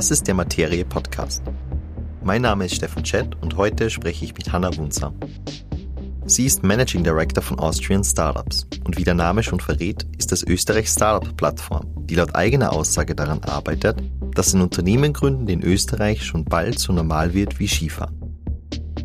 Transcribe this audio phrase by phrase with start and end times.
[0.00, 1.42] Das ist der Materie Podcast.
[2.24, 5.12] Mein Name ist Steffen Chett und heute spreche ich mit Hanna Wunzer.
[6.24, 10.42] Sie ist Managing Director von Austrian Startups und wie der Name schon verrät, ist das
[10.42, 14.02] Österreichs Startup-Plattform, die laut eigener Aussage daran arbeitet,
[14.34, 18.16] dass ein Unternehmen gründen in Österreich schon bald so normal wird wie Skifahren.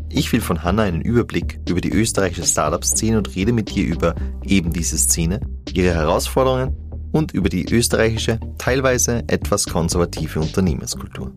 [0.08, 4.16] Ich will von Hanna einen Überblick über die österreichische Startup-Szene und rede mit ihr über
[4.46, 5.42] eben diese Szene,
[5.74, 6.74] ihre Herausforderungen
[7.16, 11.34] und über die österreichische, teilweise etwas konservative Unternehmenskultur.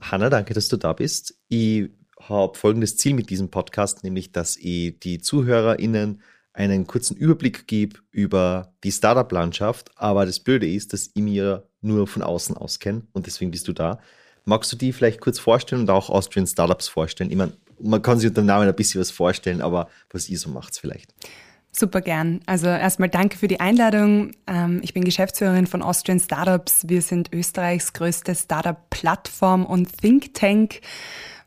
[0.00, 1.34] Hanna, danke, dass du da bist.
[1.48, 7.66] Ich habe folgendes Ziel mit diesem Podcast, nämlich, dass ich die ZuhörerInnen einen kurzen Überblick
[7.66, 9.90] gebe über die Startup-Landschaft.
[9.96, 13.72] Aber das Blöde ist, dass ich mir nur von außen auskenne und deswegen bist du
[13.72, 13.98] da.
[14.44, 17.32] Magst du die vielleicht kurz vorstellen und auch Austrian Startups vorstellen?
[17.32, 20.38] Ich meine, man kann sich unter dem Namen ein bisschen was vorstellen, aber was ihr
[20.38, 21.14] so macht vielleicht.
[21.76, 22.40] Super gern.
[22.46, 24.30] Also erstmal danke für die Einladung.
[24.46, 26.84] Ähm, ich bin Geschäftsführerin von Austrian Startups.
[26.88, 30.80] Wir sind Österreichs größte Startup-Plattform und Think Tank.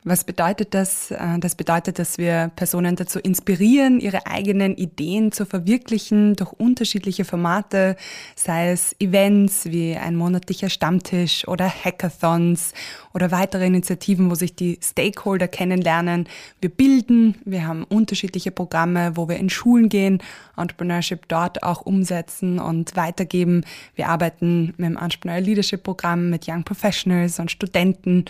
[0.04, 1.10] Was bedeutet das?
[1.10, 7.24] Äh, das bedeutet, dass wir Personen dazu inspirieren, ihre eigenen Ideen zu verwirklichen durch unterschiedliche
[7.24, 7.96] Formate,
[8.36, 12.74] sei es Events wie ein monatlicher Stammtisch oder Hackathons
[13.12, 16.28] oder weitere Initiativen, wo sich die Stakeholder kennenlernen.
[16.60, 20.22] Wir bilden, wir haben unterschiedliche Programme, wo wir in Schulen gehen,
[20.56, 23.64] Entrepreneurship dort auch umsetzen und weitergeben.
[23.96, 28.26] Wir arbeiten mit dem Entrepreneur Leadership Programm mit Young Professionals und Studenten.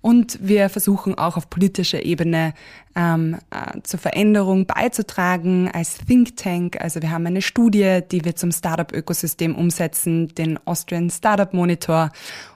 [0.00, 2.54] Und wir versuchen auch auf politischer Ebene
[2.94, 6.80] ähm, äh, zur Veränderung beizutragen als Think Tank.
[6.80, 12.10] Also wir haben eine Studie, die wir zum Startup-Ökosystem umsetzen, den Austrian Startup Monitor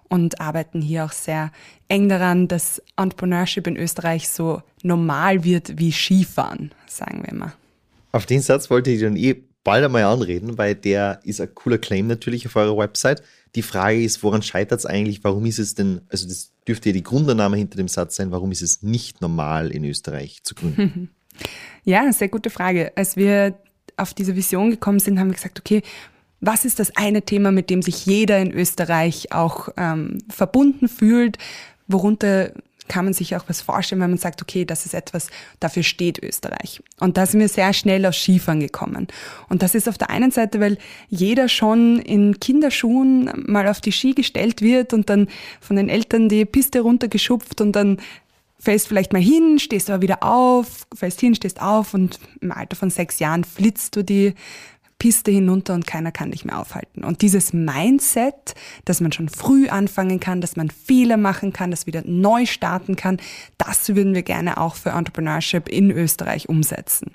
[0.09, 1.51] und arbeiten hier auch sehr
[1.89, 7.53] eng daran, dass Entrepreneurship in Österreich so normal wird wie Skifahren, sagen wir mal.
[8.13, 11.79] Auf den Satz wollte ich dann eh bald einmal anreden, weil der ist ein cooler
[11.79, 13.23] Claim natürlich auf eurer Website.
[13.55, 15.23] Die Frage ist, woran scheitert es eigentlich?
[15.25, 18.51] Warum ist es denn, also das dürfte ja die Grundannahme hinter dem Satz sein, warum
[18.53, 21.11] ist es nicht normal in Österreich zu gründen?
[21.85, 22.93] Ja, sehr gute Frage.
[22.95, 23.59] Als wir
[23.97, 25.83] auf diese Vision gekommen sind, haben wir gesagt, okay,
[26.41, 31.39] was ist das eine Thema, mit dem sich jeder in Österreich auch ähm, verbunden fühlt,
[31.89, 32.53] worunter
[32.89, 35.29] kann man sich auch was vorstellen, wenn man sagt, okay, das ist etwas,
[35.61, 36.83] dafür steht Österreich.
[37.01, 39.09] Und da sind wir sehr schnell aus Skifahren gekommen.
[39.49, 40.79] Und das ist auf der einen Seite, weil
[41.09, 45.29] jeder schon in Kinderschuhen mal auf die Ski gestellt wird und dann
[45.61, 47.99] von den Eltern die Piste runtergeschupft und dann
[48.59, 52.77] fällst vielleicht mal hin, stehst aber wieder auf, fällst hin, stehst auf und im Alter
[52.77, 54.35] von sechs Jahren flitzt du die
[55.03, 57.03] Piste hinunter und keiner kann dich mehr aufhalten.
[57.03, 58.55] Und dieses Mindset,
[58.85, 62.95] dass man schon früh anfangen kann, dass man Fehler machen kann, dass wieder neu starten
[62.95, 63.17] kann,
[63.59, 67.11] das würden wir gerne auch für Entrepreneurship in Österreich umsetzen.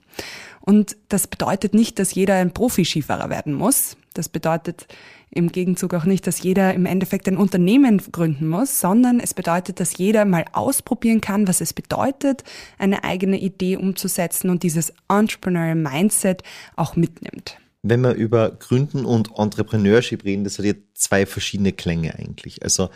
[0.60, 3.96] Und das bedeutet nicht, dass jeder ein Profi-Skifahrer werden muss.
[4.14, 4.88] Das bedeutet
[5.32, 9.80] im Gegenzug auch nicht, dass jeder im Endeffekt ein Unternehmen gründen muss, sondern es bedeutet,
[9.80, 12.44] dass jeder mal ausprobieren kann, was es bedeutet,
[12.80, 16.44] eine eigene Idee umzusetzen und dieses Entrepreneurial Mindset
[16.76, 22.16] auch mitnimmt wenn wir über Gründen und Entrepreneurship reden, das hat ja zwei verschiedene Klänge
[22.16, 22.64] eigentlich.
[22.64, 22.90] Also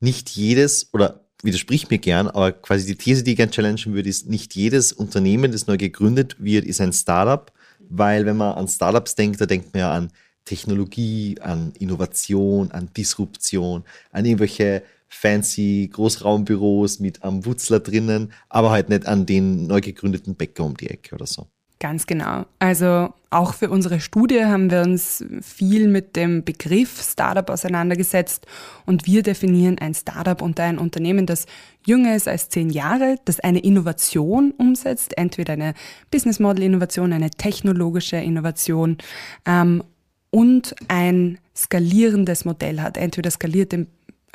[0.00, 4.08] nicht jedes, oder widerspricht mir gern, aber quasi die These, die ich gerne challengen würde,
[4.08, 7.52] ist, nicht jedes Unternehmen, das neu gegründet wird, ist ein Startup,
[7.88, 10.10] weil wenn man an Startups denkt, da denkt man ja an
[10.44, 18.88] Technologie, an Innovation, an Disruption, an irgendwelche fancy Großraumbüros mit am Wutzler drinnen, aber halt
[18.88, 21.48] nicht an den neu gegründeten Bäcker um die Ecke oder so.
[21.78, 22.46] Ganz genau.
[22.58, 28.46] Also auch für unsere Studie haben wir uns viel mit dem Begriff Startup auseinandergesetzt
[28.86, 31.44] und wir definieren ein Startup unter ein Unternehmen, das
[31.84, 35.74] jünger ist als zehn Jahre, das eine Innovation umsetzt, entweder eine
[36.10, 38.96] Business Model Innovation, eine technologische Innovation
[39.44, 39.84] ähm,
[40.30, 43.86] und ein skalierendes Modell hat, entweder skaliert im,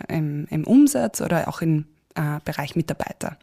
[0.09, 3.37] im, im Umsatz oder auch im äh, Bereich Mitarbeiter.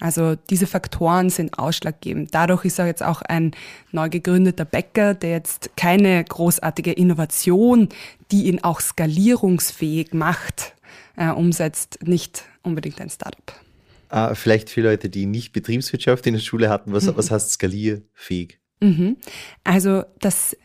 [0.00, 2.34] Also diese Faktoren sind ausschlaggebend.
[2.34, 3.52] Dadurch ist er jetzt auch ein
[3.92, 7.88] neu gegründeter Bäcker, der jetzt keine großartige Innovation,
[8.30, 10.74] die ihn auch skalierungsfähig macht,
[11.16, 13.52] äh, umsetzt, nicht unbedingt ein Startup.
[14.08, 17.16] Ah, vielleicht für Leute, die nicht Betriebswirtschaft in der Schule hatten, was, mhm.
[17.16, 18.58] was heißt skalierfähig?
[18.80, 19.16] Mhm.
[19.62, 20.56] Also das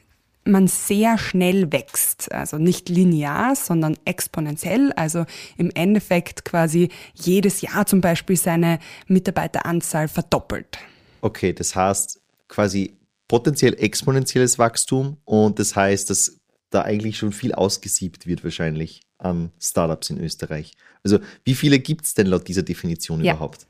[0.45, 2.31] man sehr schnell wächst.
[2.31, 4.91] Also nicht linear, sondern exponentiell.
[4.93, 5.25] Also
[5.57, 10.79] im Endeffekt quasi jedes Jahr zum Beispiel seine Mitarbeiteranzahl verdoppelt.
[11.21, 12.97] Okay, das heißt quasi
[13.27, 16.39] potenziell exponentielles Wachstum und das heißt, dass
[16.71, 20.73] da eigentlich schon viel ausgesiebt wird wahrscheinlich an Startups in Österreich.
[21.03, 23.33] Also wie viele gibt es denn laut dieser Definition ja.
[23.33, 23.67] überhaupt?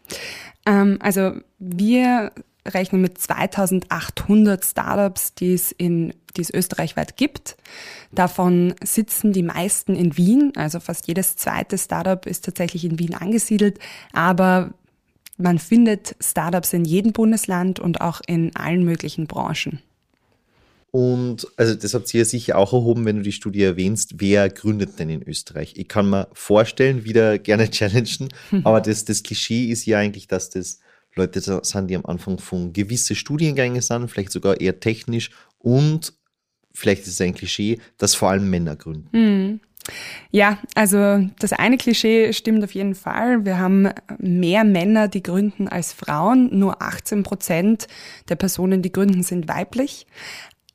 [0.66, 2.32] Ähm, also wir
[2.74, 7.58] rechnen mit 2800 Startups, die es in die es österreichweit gibt.
[8.12, 13.14] Davon sitzen die meisten in Wien, also fast jedes zweite Startup ist tatsächlich in Wien
[13.14, 13.80] angesiedelt,
[14.14, 14.74] aber
[15.38, 19.82] man findet Startups in jedem Bundesland und auch in allen möglichen Branchen.
[20.92, 24.98] Und also das habt ihr sicher auch erhoben, wenn du die Studie erwähnst, wer gründet
[24.98, 25.74] denn in Österreich?
[25.78, 28.30] Ich kann mir vorstellen, wieder gerne challengen,
[28.64, 30.80] aber das, das Klischee ist ja eigentlich, dass das
[31.16, 36.14] Leute sind, die am Anfang von gewisse Studiengänge sind, vielleicht sogar eher technisch und
[36.74, 39.10] vielleicht ist es ein Klischee, dass vor allem Männer gründen.
[39.12, 39.60] Mhm.
[40.32, 43.46] Ja, also das eine Klischee stimmt auf jeden Fall.
[43.46, 43.90] Wir haben
[44.20, 46.58] mehr Männer, die gründen als Frauen.
[46.58, 47.88] Nur 18 Prozent
[48.28, 50.06] der Personen, die gründen, sind weiblich.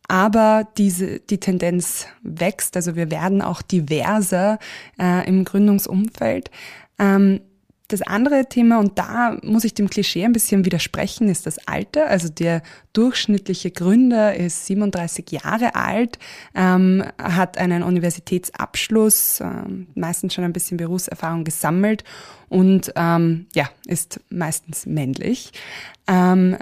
[0.08, 4.58] Aber diese, die Tendenz wächst, also wir werden auch diverser
[4.98, 6.50] äh, im Gründungsumfeld.
[6.98, 7.40] Ähm,
[7.88, 12.06] das andere Thema, und da muss ich dem Klischee ein bisschen widersprechen, ist das Alter.
[12.06, 12.62] Also der
[12.94, 16.18] durchschnittliche Gründer ist 37 Jahre alt,
[16.54, 22.04] ähm, hat einen Universitätsabschluss, ähm, meistens schon ein bisschen Berufserfahrung gesammelt
[22.54, 25.50] und ähm, ja, ist meistens männlich.
[26.06, 26.56] Ähm,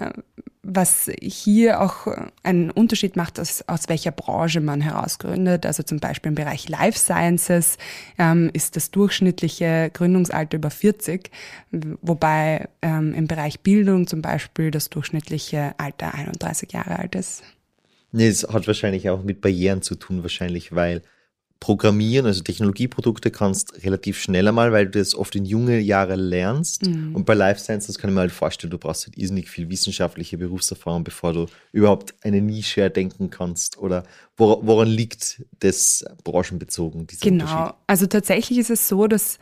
[0.63, 2.07] was hier auch
[2.43, 5.67] einen Unterschied macht, aus, aus welcher Branche man herausgründet.
[5.67, 7.77] Also zum Beispiel im Bereich Life Sciences
[8.17, 11.31] ähm, ist das durchschnittliche Gründungsalter über 40,
[12.01, 17.43] wobei ähm, im Bereich Bildung zum Beispiel das durchschnittliche Alter 31 Jahre alt ist.
[18.13, 21.03] Nee, es hat wahrscheinlich auch mit Barrieren zu tun, wahrscheinlich, weil
[21.63, 26.85] Programmieren, also Technologieprodukte kannst relativ schnell einmal, weil du das oft in junge Jahre lernst.
[26.85, 27.15] Mhm.
[27.15, 29.71] Und bei Life Science, das kann ich mir halt vorstellen, du brauchst halt irrsinnig viel
[29.71, 33.79] wissenschaftliche Berufserfahrung, bevor du überhaupt eine Nische erdenken kannst.
[33.79, 34.03] Oder
[34.37, 37.07] woran liegt das branchenbezogen?
[37.21, 37.75] genau.
[37.87, 39.39] Also tatsächlich ist es so, dass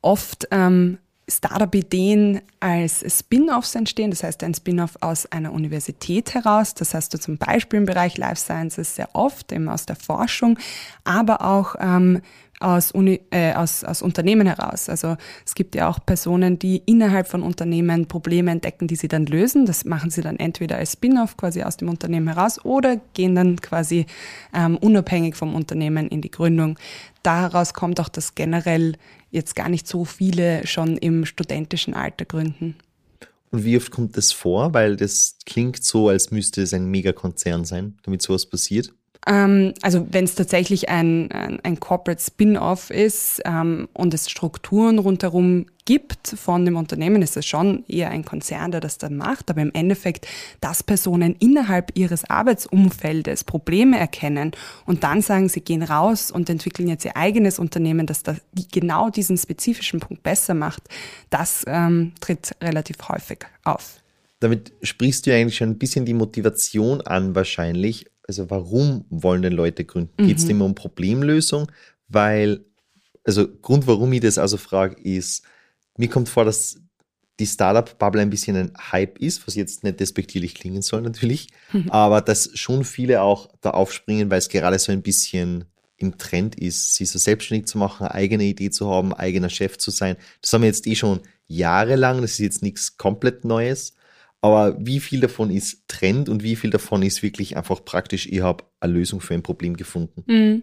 [0.00, 0.96] oft ähm,
[1.28, 6.74] Startup-Ideen als Spin-offs entstehen, das heißt ein Spin-off aus einer Universität heraus.
[6.74, 10.58] Das hast du zum Beispiel im Bereich Life Sciences sehr oft, eben aus der Forschung,
[11.04, 12.22] aber auch ähm,
[12.60, 14.88] aus, Uni, äh, aus, aus Unternehmen heraus.
[14.88, 15.16] Also
[15.46, 19.66] es gibt ja auch Personen, die innerhalb von Unternehmen Probleme entdecken, die sie dann lösen.
[19.66, 23.60] Das machen sie dann entweder als Spin-off quasi aus dem Unternehmen heraus oder gehen dann
[23.60, 24.06] quasi
[24.52, 26.78] ähm, unabhängig vom Unternehmen in die Gründung.
[27.22, 28.94] Daraus kommt auch, dass generell
[29.30, 32.76] jetzt gar nicht so viele schon im studentischen Alter gründen.
[33.50, 34.74] Und wie oft kommt das vor?
[34.74, 38.92] Weil das klingt so, als müsste es ein Megakonzern sein, damit sowas passiert.
[39.28, 44.98] Ähm, also wenn es tatsächlich ein, ein, ein Corporate Spin-off ist ähm, und es Strukturen
[44.98, 49.50] rundherum gibt von dem Unternehmen, ist es schon eher ein Konzern, der das dann macht.
[49.50, 50.26] Aber im Endeffekt,
[50.60, 54.52] dass Personen innerhalb ihres Arbeitsumfeldes Probleme erkennen
[54.86, 58.34] und dann sagen, sie gehen raus und entwickeln jetzt ihr eigenes Unternehmen, das da
[58.72, 60.82] genau diesen spezifischen Punkt besser macht,
[61.30, 64.00] das ähm, tritt relativ häufig auf.
[64.40, 69.54] Damit sprichst du eigentlich schon ein bisschen die Motivation an, wahrscheinlich, also warum wollen denn
[69.54, 70.22] Leute gründen?
[70.22, 70.28] Mhm.
[70.28, 71.72] Geht es immer um Problemlösung?
[72.08, 72.64] Weil,
[73.24, 75.42] also Grund, warum ich das also frage, ist,
[75.96, 76.80] mir kommt vor, dass
[77.40, 81.86] die Startup-Bubble ein bisschen ein Hype ist, was jetzt nicht despektierlich klingen soll natürlich, mhm.
[81.90, 85.64] aber dass schon viele auch da aufspringen, weil es gerade so ein bisschen
[85.96, 89.90] im Trend ist, sich so selbstständig zu machen, eigene Idee zu haben, eigener Chef zu
[89.90, 90.16] sein.
[90.42, 93.94] Das haben wir jetzt eh schon jahrelang, das ist jetzt nichts komplett Neues.
[94.40, 98.40] Aber wie viel davon ist Trend und wie viel davon ist wirklich einfach praktisch, ich
[98.40, 100.22] habe eine Lösung für ein Problem gefunden?
[100.26, 100.62] Mhm.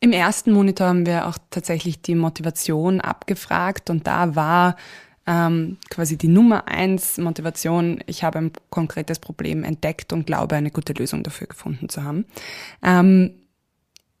[0.00, 4.76] Im ersten Monitor haben wir auch tatsächlich die Motivation abgefragt und da war
[5.26, 10.70] ähm, quasi die Nummer eins Motivation, ich habe ein konkretes Problem entdeckt und glaube, eine
[10.70, 12.26] gute Lösung dafür gefunden zu haben.
[12.82, 13.32] Ähm,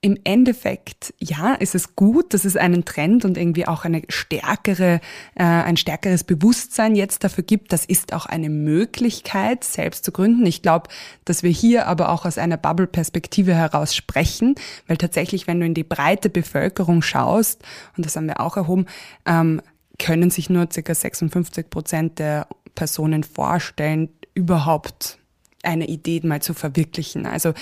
[0.00, 5.00] im Endeffekt, ja, ist es gut, dass es einen Trend und irgendwie auch eine stärkere,
[5.34, 7.72] äh, ein stärkeres Bewusstsein jetzt dafür gibt.
[7.72, 10.46] Das ist auch eine Möglichkeit, selbst zu gründen.
[10.46, 10.88] Ich glaube,
[11.24, 14.54] dass wir hier aber auch aus einer Bubble-Perspektive heraus sprechen,
[14.86, 17.64] weil tatsächlich, wenn du in die breite Bevölkerung schaust,
[17.96, 18.86] und das haben wir auch erhoben,
[19.26, 19.60] ähm,
[19.98, 20.94] können sich nur ca.
[20.94, 25.18] 56 Prozent der Personen vorstellen, überhaupt
[25.64, 27.26] eine Idee mal zu verwirklichen.
[27.26, 27.52] Also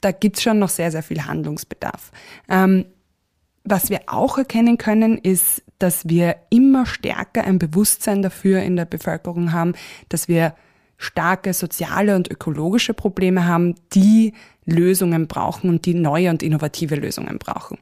[0.00, 2.12] da gibt's schon noch sehr, sehr viel Handlungsbedarf.
[2.48, 2.86] Ähm,
[3.64, 8.86] was wir auch erkennen können, ist, dass wir immer stärker ein Bewusstsein dafür in der
[8.86, 9.74] Bevölkerung haben,
[10.08, 10.54] dass wir
[10.96, 14.32] starke soziale und ökologische Probleme haben, die
[14.64, 17.78] Lösungen brauchen und die neue und innovative Lösungen brauchen.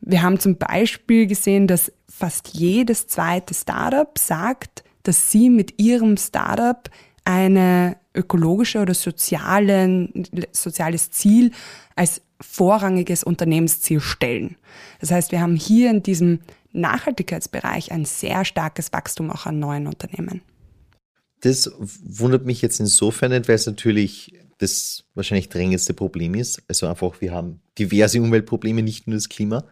[0.00, 6.16] Wir haben zum Beispiel gesehen, dass fast jedes zweite Startup sagt, dass sie mit ihrem
[6.16, 6.88] Startup
[7.28, 11.52] eine ökologische oder sozialen, soziales Ziel
[11.94, 14.56] als vorrangiges Unternehmensziel stellen.
[15.00, 16.40] Das heißt, wir haben hier in diesem
[16.72, 20.40] Nachhaltigkeitsbereich ein sehr starkes Wachstum auch an neuen Unternehmen.
[21.40, 26.62] Das wundert mich jetzt insofern nicht, weil es natürlich das wahrscheinlich drängendste Problem ist.
[26.66, 29.64] Also einfach, wir haben diverse Umweltprobleme, nicht nur das Klima.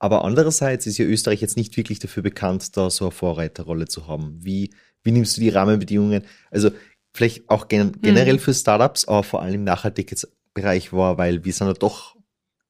[0.00, 4.08] Aber andererseits ist ja Österreich jetzt nicht wirklich dafür bekannt, da so eine Vorreiterrolle zu
[4.08, 4.40] haben.
[4.42, 4.70] Wie,
[5.04, 6.24] wie nimmst du die Rahmenbedingungen?
[6.50, 6.70] Also
[7.14, 8.40] vielleicht auch gen generell mhm.
[8.40, 12.16] für Startups, aber vor allem im Nachhaltigkeitsbereich war, weil wir sind ja doch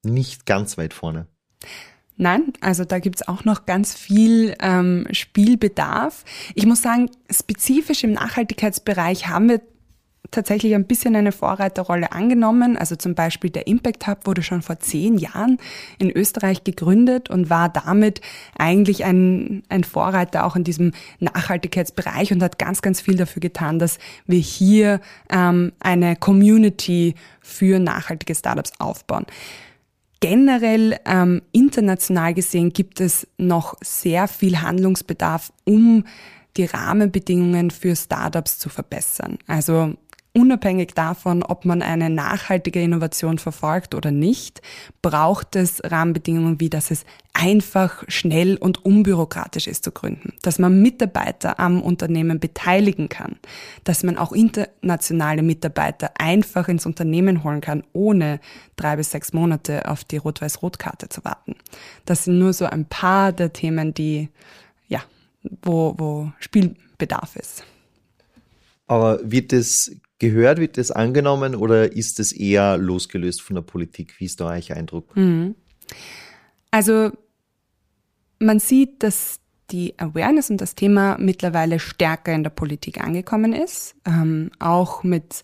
[0.03, 1.27] nicht ganz weit vorne.
[2.17, 6.23] Nein, also da gibt's auch noch ganz viel ähm, Spielbedarf.
[6.53, 9.61] Ich muss sagen, spezifisch im Nachhaltigkeitsbereich haben wir
[10.31, 12.77] tatsächlich ein bisschen eine Vorreiterrolle angenommen.
[12.77, 15.57] Also zum Beispiel der Impact Hub wurde schon vor zehn Jahren
[15.97, 18.21] in Österreich gegründet und war damit
[18.57, 23.79] eigentlich ein, ein Vorreiter auch in diesem Nachhaltigkeitsbereich und hat ganz, ganz viel dafür getan,
[23.79, 29.25] dass wir hier ähm, eine Community für nachhaltige Startups aufbauen.
[30.21, 36.05] Generell ähm, international gesehen gibt es noch sehr viel Handlungsbedarf, um
[36.57, 39.37] die Rahmenbedingungen für Startups zu verbessern.
[39.45, 39.93] Also
[40.37, 44.61] Unabhängig davon, ob man eine nachhaltige Innovation verfolgt oder nicht,
[45.01, 50.81] braucht es Rahmenbedingungen wie, dass es einfach, schnell und unbürokratisch ist zu gründen, dass man
[50.81, 53.37] Mitarbeiter am Unternehmen beteiligen kann,
[53.85, 58.41] dass man auch internationale Mitarbeiter einfach ins Unternehmen holen kann, ohne
[58.75, 61.55] drei bis sechs Monate auf die Rot-Weiß-Rot-Karte zu warten.
[62.03, 64.27] Das sind nur so ein paar der Themen, die,
[64.89, 65.01] ja,
[65.61, 67.63] wo, wo Spielbedarf ist.
[68.87, 70.59] Aber wird es gehört?
[70.59, 74.15] Wird das angenommen oder ist es eher losgelöst von der Politik?
[74.19, 75.15] Wie ist da euer Eindruck?
[75.15, 75.55] Mhm.
[76.71, 77.11] Also
[78.39, 79.39] man sieht, dass
[79.71, 85.43] die Awareness und das Thema mittlerweile stärker in der Politik angekommen ist, ähm, auch mit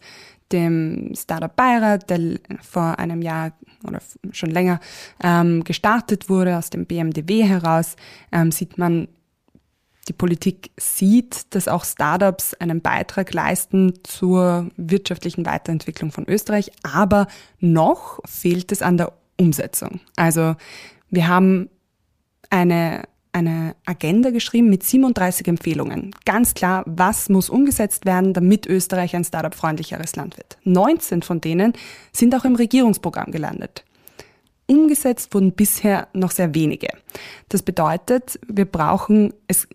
[0.52, 4.00] dem Startup Beirat, der vor einem Jahr oder
[4.32, 4.80] schon länger
[5.24, 7.96] ähm, gestartet wurde aus dem BMDW heraus,
[8.32, 9.08] ähm, sieht man
[10.08, 17.28] die Politik sieht, dass auch Startups einen Beitrag leisten zur wirtschaftlichen Weiterentwicklung von Österreich, aber
[17.60, 20.00] noch fehlt es an der Umsetzung.
[20.16, 20.56] Also
[21.10, 21.70] wir haben
[22.50, 26.16] eine, eine Agenda geschrieben mit 37 Empfehlungen.
[26.26, 30.58] Ganz klar, was muss umgesetzt werden, damit Österreich ein Startup-freundlicheres Land wird.
[30.64, 31.74] 19 von denen
[32.12, 33.84] sind auch im Regierungsprogramm gelandet.
[34.68, 36.88] Umgesetzt wurden bisher noch sehr wenige.
[37.50, 39.68] Das bedeutet, wir brauchen, es,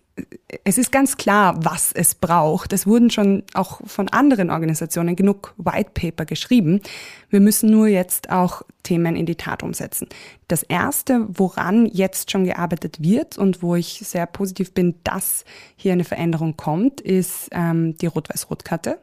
[0.63, 2.73] es ist ganz klar, was es braucht.
[2.73, 6.81] Es wurden schon auch von anderen Organisationen genug White Paper geschrieben.
[7.29, 10.07] Wir müssen nur jetzt auch Themen in die Tat umsetzen.
[10.47, 15.45] Das erste, woran jetzt schon gearbeitet wird und wo ich sehr positiv bin, dass
[15.75, 18.99] hier eine Veränderung kommt, ist ähm, die Rot-Weiß-Rot-Karte.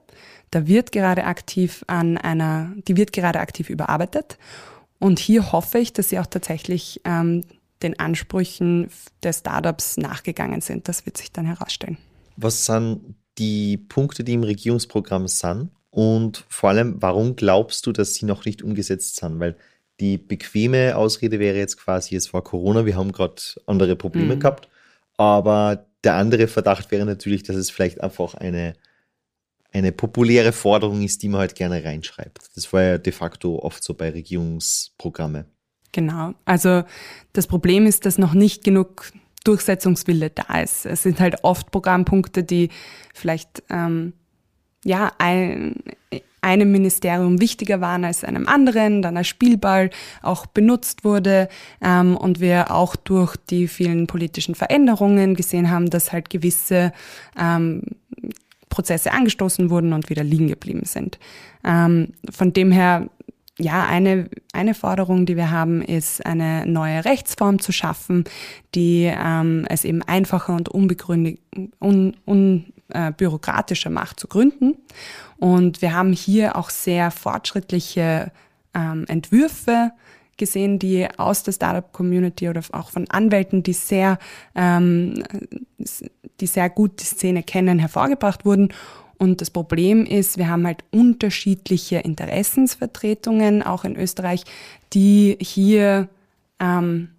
[0.51, 4.39] Da wird gerade aktiv an einer, die wird gerade aktiv überarbeitet.
[4.99, 7.43] Und hier hoffe ich, dass sie auch tatsächlich ähm,
[7.85, 8.89] den Ansprüchen
[9.23, 10.89] der Startups nachgegangen sind.
[10.89, 11.99] Das wird sich dann herausstellen.
[12.37, 15.71] Was sind die Punkte, die im Regierungsprogramm sind?
[15.91, 19.39] Und vor allem, warum glaubst du, dass sie noch nicht umgesetzt sind?
[19.39, 19.57] Weil
[20.01, 24.41] die bequeme Ausrede wäre jetzt quasi, es war Corona, wir haben gerade andere Probleme mhm.
[24.41, 24.69] gehabt.
[25.17, 28.75] Aber der andere Verdacht wäre natürlich, dass es vielleicht einfach eine
[29.75, 32.39] eine populäre Forderung ist, die man halt gerne reinschreibt.
[32.55, 35.47] Das war ja de facto oft so bei Regierungsprogramme.
[35.95, 36.35] Genau.
[36.45, 36.83] Also
[37.35, 39.13] das Problem ist, dass noch nicht genug
[39.45, 40.87] Durchsetzungswille da ist.
[40.87, 42.71] Es sind halt oft Programmpunkte, die
[43.15, 44.13] vielleicht ähm,
[44.85, 45.77] ja ein,
[46.41, 51.49] einem Ministerium wichtiger waren als einem anderen, dann als Spielball auch benutzt wurde
[51.81, 56.93] ähm, und wir auch durch die vielen politischen Veränderungen gesehen haben, dass halt gewisse
[57.39, 57.83] ähm,
[58.69, 61.21] Prozesse angestoßen wurden und wieder liegen geblieben sind.
[61.63, 63.09] Ähm, von dem her,
[63.59, 68.25] ja, eine, eine Forderung, die wir haben, ist eine neue Rechtsform zu schaffen,
[68.75, 71.39] die ähm, es eben einfacher und unbegründet,
[71.81, 74.75] un, unbürokratischer äh, macht zu gründen.
[75.39, 78.33] Und wir haben hier auch sehr fortschrittliche
[78.75, 79.93] ähm, Entwürfe
[80.37, 84.19] gesehen, die aus der Startup-Community oder auch von Anwälten, die sehr,
[84.57, 85.23] ähm,
[86.41, 88.73] die sehr gut die Szene kennen, hervorgebracht wurden.
[89.19, 94.45] Und das Problem ist, wir haben halt unterschiedliche Interessensvertretungen, auch in Österreich,
[94.93, 96.09] die hier
[96.61, 97.11] ähm,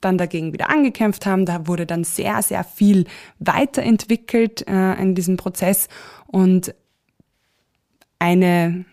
[0.00, 1.46] dann dagegen wieder angekämpft haben.
[1.46, 3.06] Da wurde dann sehr, sehr viel
[3.38, 5.88] weiterentwickelt äh, in diesem Prozess.
[6.26, 6.74] Und
[8.18, 8.84] eine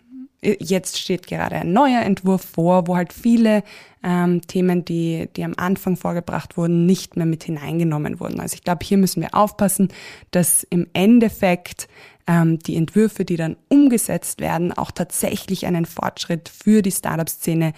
[0.60, 3.64] Jetzt steht gerade ein neuer Entwurf vor, wo halt viele
[4.04, 8.40] ähm, Themen, die, die am Anfang vorgebracht wurden, nicht mehr mit hineingenommen wurden.
[8.40, 9.88] Also ich glaube, hier müssen wir aufpassen,
[10.32, 11.88] dass im Endeffekt
[12.28, 17.74] ähm, die Entwürfe, die dann umgesetzt werden, auch tatsächlich einen Fortschritt für die Startup-Szene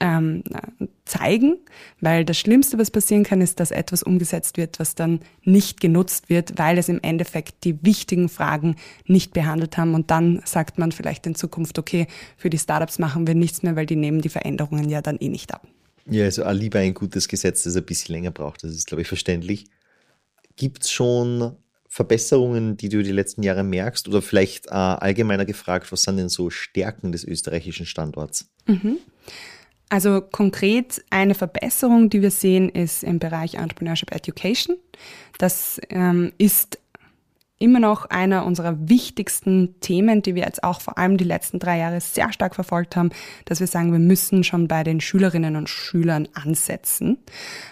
[0.00, 0.42] ähm,
[1.04, 1.58] zeigen,
[2.00, 6.30] weil das Schlimmste, was passieren kann, ist, dass etwas umgesetzt wird, was dann nicht genutzt
[6.30, 10.92] wird, weil es im Endeffekt die wichtigen Fragen nicht behandelt haben und dann sagt man
[10.92, 12.06] vielleicht in Zukunft, okay,
[12.36, 15.28] für die Startups machen wir nichts mehr, weil die nehmen die Veränderungen ja dann eh
[15.28, 15.66] nicht ab.
[16.06, 19.08] Ja, also lieber ein gutes Gesetz, das ein bisschen länger braucht, das ist, glaube ich,
[19.08, 19.66] verständlich.
[20.56, 21.56] Gibt es schon
[21.92, 24.08] Verbesserungen, die du die letzten Jahre merkst?
[24.08, 28.50] Oder vielleicht äh, allgemeiner gefragt, was sind denn so Stärken des österreichischen Standorts?
[28.66, 28.96] Mhm.
[29.92, 34.78] Also konkret eine Verbesserung, die wir sehen, ist im Bereich Entrepreneurship Education.
[35.36, 36.78] Das ähm, ist
[37.62, 41.78] immer noch einer unserer wichtigsten Themen, die wir jetzt auch vor allem die letzten drei
[41.78, 43.10] Jahre sehr stark verfolgt haben,
[43.44, 47.18] dass wir sagen, wir müssen schon bei den Schülerinnen und Schülern ansetzen.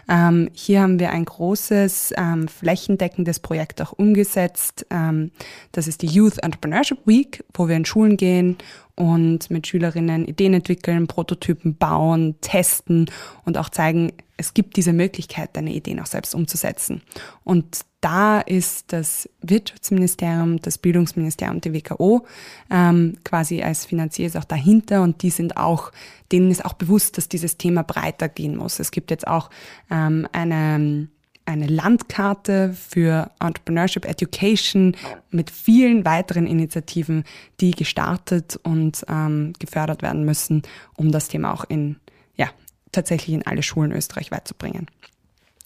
[0.08, 4.86] Ähm, hier haben wir ein großes ähm, flächendeckendes Projekt auch umgesetzt.
[4.90, 5.32] Ähm,
[5.72, 8.56] das ist die Youth Entrepreneurship Week, wo wir in Schulen gehen
[8.94, 13.10] und mit Schülerinnen Ideen entwickeln, Prototypen bauen, testen
[13.44, 17.02] und auch zeigen, es gibt diese Möglichkeit, deine Ideen auch selbst umzusetzen.
[17.44, 22.26] Und da ist das Wirtschaftsministerium, das Bildungsministerium, die WKO
[22.70, 25.92] ähm, quasi als Finanzier ist auch dahinter und die sind auch,
[26.32, 28.80] denen ist auch bewusst, dass dieses Thema breiter gehen muss.
[28.80, 29.50] Es gibt jetzt auch
[29.90, 31.08] ähm, eine
[31.46, 34.96] eine Landkarte für Entrepreneurship Education
[35.30, 37.24] mit vielen weiteren Initiativen,
[37.60, 40.62] die gestartet und ähm, gefördert werden müssen,
[40.96, 41.96] um das Thema auch in,
[42.36, 42.50] ja,
[42.92, 44.86] tatsächlich in alle Schulen Österreich weiterzubringen.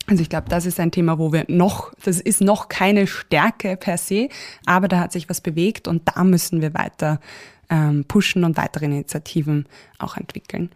[0.07, 3.77] Also ich glaube, das ist ein Thema, wo wir noch, das ist noch keine Stärke
[3.77, 4.29] per se,
[4.67, 7.21] aber da hat sich was bewegt und da müssen wir weiter
[7.71, 9.67] ähm, pushen und weitere Initiativen
[9.99, 10.71] auch entwickeln.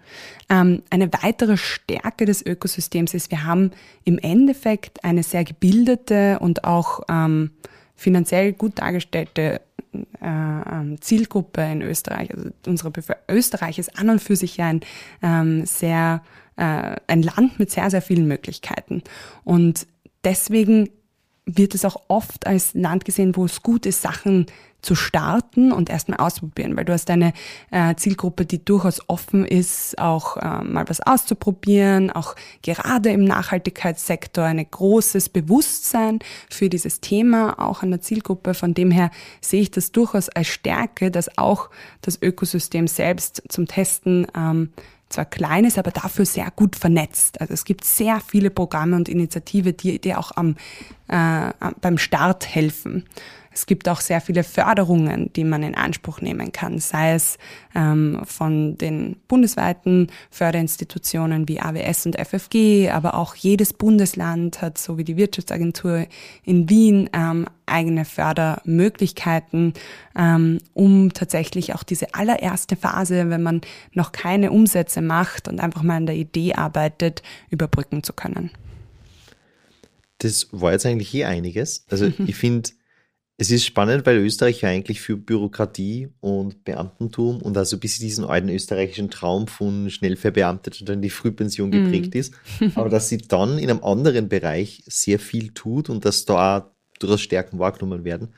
[0.49, 3.73] Ähm, eine weitere Stärke des Ökosystems ist, wir haben
[4.05, 7.51] im Endeffekt eine sehr gebildete und auch ähm,
[7.99, 9.61] finanziell gut dargestellte
[9.93, 12.35] äh, ähm, Zielgruppe in Österreich.
[12.35, 14.81] Also unsere Bevölker Österreich ist an und für sich ja ein
[15.23, 16.23] ähm, sehr
[16.57, 19.03] äh, ein Land mit sehr sehr vielen Möglichkeiten
[19.45, 19.87] und
[20.25, 20.89] deswegen
[21.45, 24.47] wird es auch oft als Land gesehen, wo es gut ist, Sachen
[24.81, 27.33] zu starten und erstmal ausprobieren, weil du hast eine
[27.71, 34.45] äh, Zielgruppe, die durchaus offen ist, auch äh, mal was auszuprobieren, auch gerade im Nachhaltigkeitssektor
[34.45, 38.55] ein großes Bewusstsein für dieses Thema, auch an der Zielgruppe.
[38.55, 39.11] Von dem her
[39.41, 41.71] sehe ich das durchaus als Stärke, dass auch
[42.03, 44.71] das Ökosystem selbst zum Testen ähm,
[45.09, 47.41] zwar klein ist, aber dafür sehr gut vernetzt.
[47.41, 50.57] Also es gibt sehr viele Programme und Initiative, die dir auch am,
[51.09, 53.05] äh, beim Start helfen.
[53.59, 57.39] Es gibt auch sehr viele Förderungen, die man in Anspruch nehmen kann, sei es
[57.75, 64.97] ähm, von den bundesweiten Förderinstitutionen wie AWS und FFG, aber auch jedes Bundesland hat, so
[64.97, 66.07] wie die Wirtschaftsagentur
[66.45, 69.73] in Wien, ähm, eigene Fördermöglichkeiten,
[70.17, 75.83] ähm, um tatsächlich auch diese allererste Phase, wenn man noch keine Umsätze macht und einfach
[75.83, 78.53] mal an der Idee arbeitet, überbrücken zu können.
[80.19, 81.85] Das war jetzt eigentlich eh einiges.
[81.91, 82.71] Also ich finde,
[83.41, 88.25] es ist spannend, weil Österreich ja eigentlich für Bürokratie und Beamtentum und also bis diesen
[88.25, 92.19] alten österreichischen Traum von schnell verbeamtet und dann die Frühpension geprägt mm.
[92.19, 92.35] ist.
[92.75, 97.21] Aber dass sie dann in einem anderen Bereich sehr viel tut und dass da durchaus
[97.21, 98.35] Stärken wahrgenommen werden.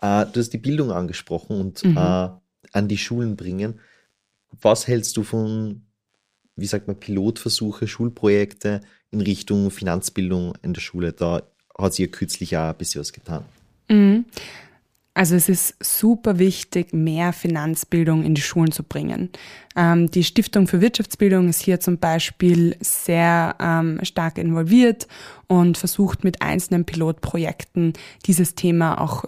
[0.00, 1.96] Äh, du hast die Bildung angesprochen und mhm.
[1.96, 2.28] äh,
[2.70, 3.80] an die Schulen bringen.
[4.60, 5.86] Was hältst du von,
[6.54, 8.80] wie sagt man, Pilotversuche, Schulprojekte
[9.10, 11.12] in Richtung Finanzbildung in der Schule?
[11.12, 11.42] Da
[11.76, 13.44] hat sich ja kürzlich auch ein bisschen was getan.
[13.88, 14.24] Mhm.
[15.16, 19.30] Also es ist super wichtig, mehr Finanzbildung in die Schulen zu bringen.
[19.74, 25.08] Ähm, die Stiftung für Wirtschaftsbildung ist hier zum Beispiel sehr ähm, stark involviert
[25.46, 27.94] und versucht mit einzelnen Pilotprojekten
[28.26, 29.24] dieses Thema auch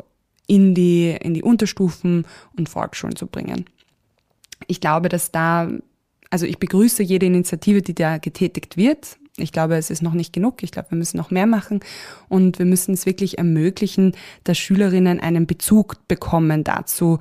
[0.46, 3.64] in die, in die Unterstufen und Volksschulen zu bringen.
[4.66, 5.70] Ich glaube, dass da,
[6.28, 9.16] also ich begrüße jede Initiative, die da getätigt wird.
[9.40, 10.62] Ich glaube, es ist noch nicht genug.
[10.62, 11.80] Ich glaube, wir müssen noch mehr machen
[12.28, 14.12] und wir müssen es wirklich ermöglichen,
[14.44, 17.18] dass Schülerinnen einen Bezug bekommen dazu,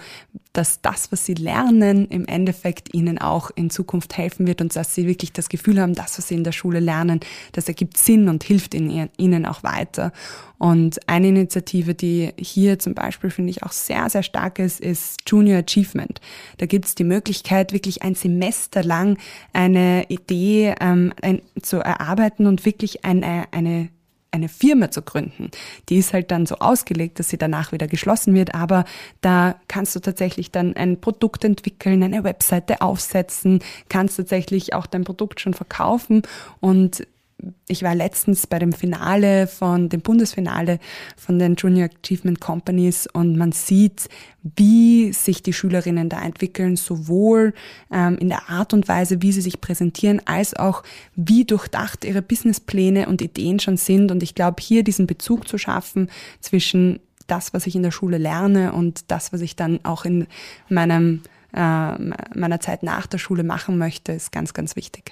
[0.53, 4.95] dass das, was sie lernen, im Endeffekt ihnen auch in Zukunft helfen wird und dass
[4.95, 7.19] sie wirklich das Gefühl haben, das, was sie in der Schule lernen,
[7.51, 10.12] das ergibt Sinn und hilft ihnen auch weiter.
[10.58, 15.17] Und eine Initiative, die hier zum Beispiel finde ich auch sehr, sehr stark ist, ist
[15.28, 16.20] Junior Achievement.
[16.58, 19.17] Da gibt es die Möglichkeit, wirklich ein Semester lang
[19.54, 23.89] eine Idee ähm, ein, zu erarbeiten und wirklich eine, eine
[24.32, 25.50] eine Firma zu gründen.
[25.89, 28.86] Die ist halt dann so ausgelegt, dass sie danach wieder geschlossen wird, aber
[29.22, 35.06] da kannst du tatsächlich dann ein Produkt entwickeln, eine Webseite aufsetzen, kannst tatsächlich auch dein
[35.06, 36.22] Produkt schon verkaufen
[36.60, 37.08] und
[37.67, 40.80] ich war letztens bei dem Finale von dem Bundesfinale
[41.15, 44.10] von den Junior Achievement Companies und man sieht,
[44.56, 47.54] wie sich die Schülerinnen da entwickeln, sowohl
[47.91, 50.84] ähm, in der Art und Weise, wie sie sich präsentieren, als auch
[51.15, 54.12] wie durchdacht ihre Businesspläne und Ideen schon sind.
[54.12, 58.17] Und ich glaube, hier diesen Bezug zu schaffen zwischen das, was ich in der Schule
[58.17, 60.28] lerne und das, was ich dann auch in
[60.69, 61.21] meinem,
[61.54, 65.12] äh, meiner Zeit nach der Schule machen möchte, ist ganz, ganz wichtig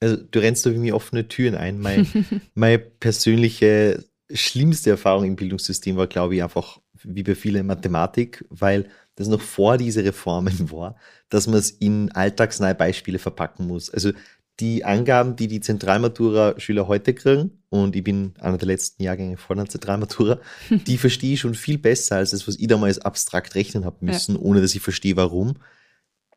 [0.00, 1.78] also du rennst da wie mir offene Türen ein.
[1.78, 2.06] Mein,
[2.54, 8.88] meine persönliche schlimmste Erfahrung im Bildungssystem war, glaube ich, einfach wie bei vielen Mathematik, weil
[9.14, 10.96] das noch vor diese Reformen war,
[11.28, 13.90] dass man es in alltagsnahe Beispiele verpacken muss.
[13.90, 14.12] Also
[14.60, 19.54] die Angaben, die die Zentralmatura-Schüler heute kriegen, und ich bin einer der letzten Jahrgänge vor
[19.54, 23.84] der Zentralmatura, die verstehe ich schon viel besser als das, was ich damals abstrakt rechnen
[23.84, 24.40] habe müssen, ja.
[24.40, 25.54] ohne dass ich verstehe, warum.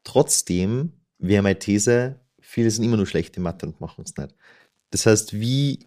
[0.03, 2.19] Trotzdem wäre meine These,
[2.51, 4.35] viele sind immer nur schlechte Mathe und machen es nicht.
[4.89, 5.79] Das heißt, wie,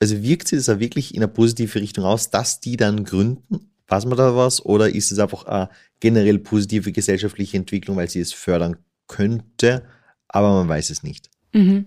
[0.00, 3.70] also wirkt sich das auch wirklich in eine positive Richtung aus, dass die dann gründen?
[3.86, 4.64] Weiß man da was?
[4.64, 9.84] Oder ist es einfach eine generell positive gesellschaftliche Entwicklung, weil sie es fördern könnte,
[10.26, 11.30] aber man weiß es nicht?
[11.52, 11.86] Mhm.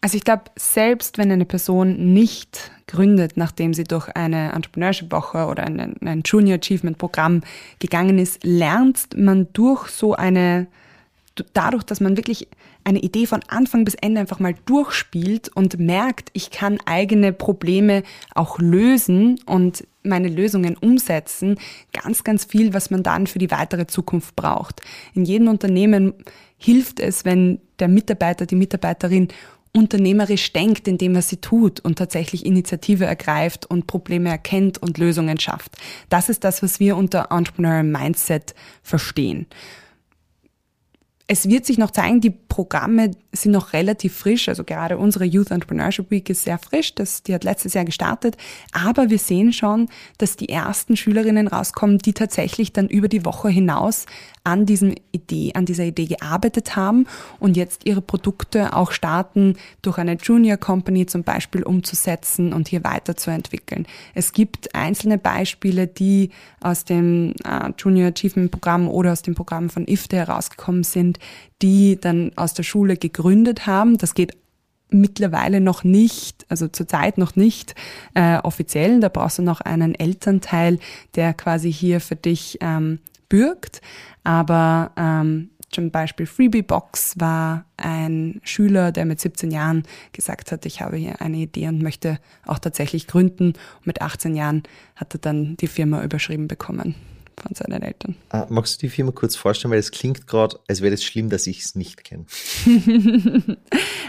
[0.00, 5.62] Also ich glaube, selbst wenn eine Person nicht gründet, nachdem sie durch eine Entrepreneurship-Woche oder
[5.62, 7.42] ein, ein Junior Achievement-Programm
[7.78, 10.66] gegangen ist, lernt man durch so eine,
[11.54, 12.48] dadurch, dass man wirklich
[12.84, 18.02] eine Idee von Anfang bis Ende einfach mal durchspielt und merkt, ich kann eigene Probleme
[18.34, 21.58] auch lösen und meine Lösungen umsetzen,
[21.92, 24.80] ganz, ganz viel, was man dann für die weitere Zukunft braucht.
[25.14, 26.14] In jedem Unternehmen
[26.58, 29.28] hilft es, wenn der Mitarbeiter, die Mitarbeiterin
[29.74, 34.98] unternehmerisch denkt in dem, was sie tut und tatsächlich Initiative ergreift und Probleme erkennt und
[34.98, 35.76] Lösungen schafft.
[36.10, 39.46] Das ist das, was wir unter Entrepreneurial Mindset verstehen.
[41.32, 44.50] Es wird sich noch zeigen, die Programme sind noch relativ frisch.
[44.50, 46.94] Also gerade unsere Youth Entrepreneurship Week ist sehr frisch.
[46.94, 48.36] Das, die hat letztes Jahr gestartet.
[48.72, 53.48] Aber wir sehen schon, dass die ersten Schülerinnen rauskommen, die tatsächlich dann über die Woche
[53.48, 54.04] hinaus
[54.44, 57.06] an diesem Idee, an dieser Idee gearbeitet haben
[57.38, 62.82] und jetzt ihre Produkte auch starten, durch eine Junior Company zum Beispiel umzusetzen und hier
[62.82, 63.86] weiterzuentwickeln.
[64.14, 69.70] Es gibt einzelne Beispiele, die aus dem äh, Junior Achievement Programm oder aus dem Programm
[69.70, 71.18] von IFTE herausgekommen sind,
[71.62, 73.98] die dann aus der Schule gegründet haben.
[73.98, 74.36] Das geht
[74.92, 77.74] mittlerweile noch nicht, also zurzeit noch nicht
[78.14, 79.00] äh, offiziell.
[79.00, 80.78] Da brauchst du noch einen Elternteil,
[81.14, 83.80] der quasi hier für dich ähm, bürgt.
[84.24, 90.66] Aber ähm, zum Beispiel Freebie Box war ein Schüler, der mit 17 Jahren gesagt hat,
[90.66, 93.54] ich habe hier eine Idee und möchte auch tatsächlich gründen.
[93.78, 94.62] Und mit 18 Jahren
[94.96, 96.94] hat er dann die Firma überschrieben bekommen
[97.42, 98.14] von seinen Eltern.
[98.30, 101.28] Ah, magst du die Firma kurz vorstellen, weil es klingt gerade, als wäre es schlimm,
[101.28, 102.24] dass ich es nicht kenne.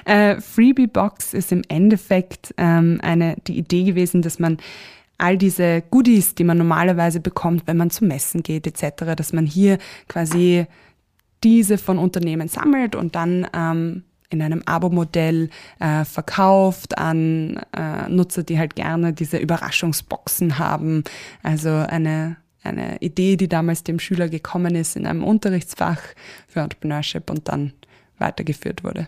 [0.05, 4.57] äh, Freebie Box ist im Endeffekt ähm, eine, die Idee gewesen, dass man
[5.17, 9.45] all diese Goodies, die man normalerweise bekommt, wenn man zu Messen geht etc., dass man
[9.45, 10.65] hier quasi
[11.43, 18.43] diese von Unternehmen sammelt und dann ähm, in einem Abo-Modell äh, verkauft an äh, Nutzer,
[18.43, 21.03] die halt gerne diese Überraschungsboxen haben.
[21.43, 25.99] Also eine eine Idee, die damals dem Schüler gekommen ist in einem Unterrichtsfach
[26.47, 27.73] für Entrepreneurship und dann
[28.17, 29.07] weitergeführt wurde.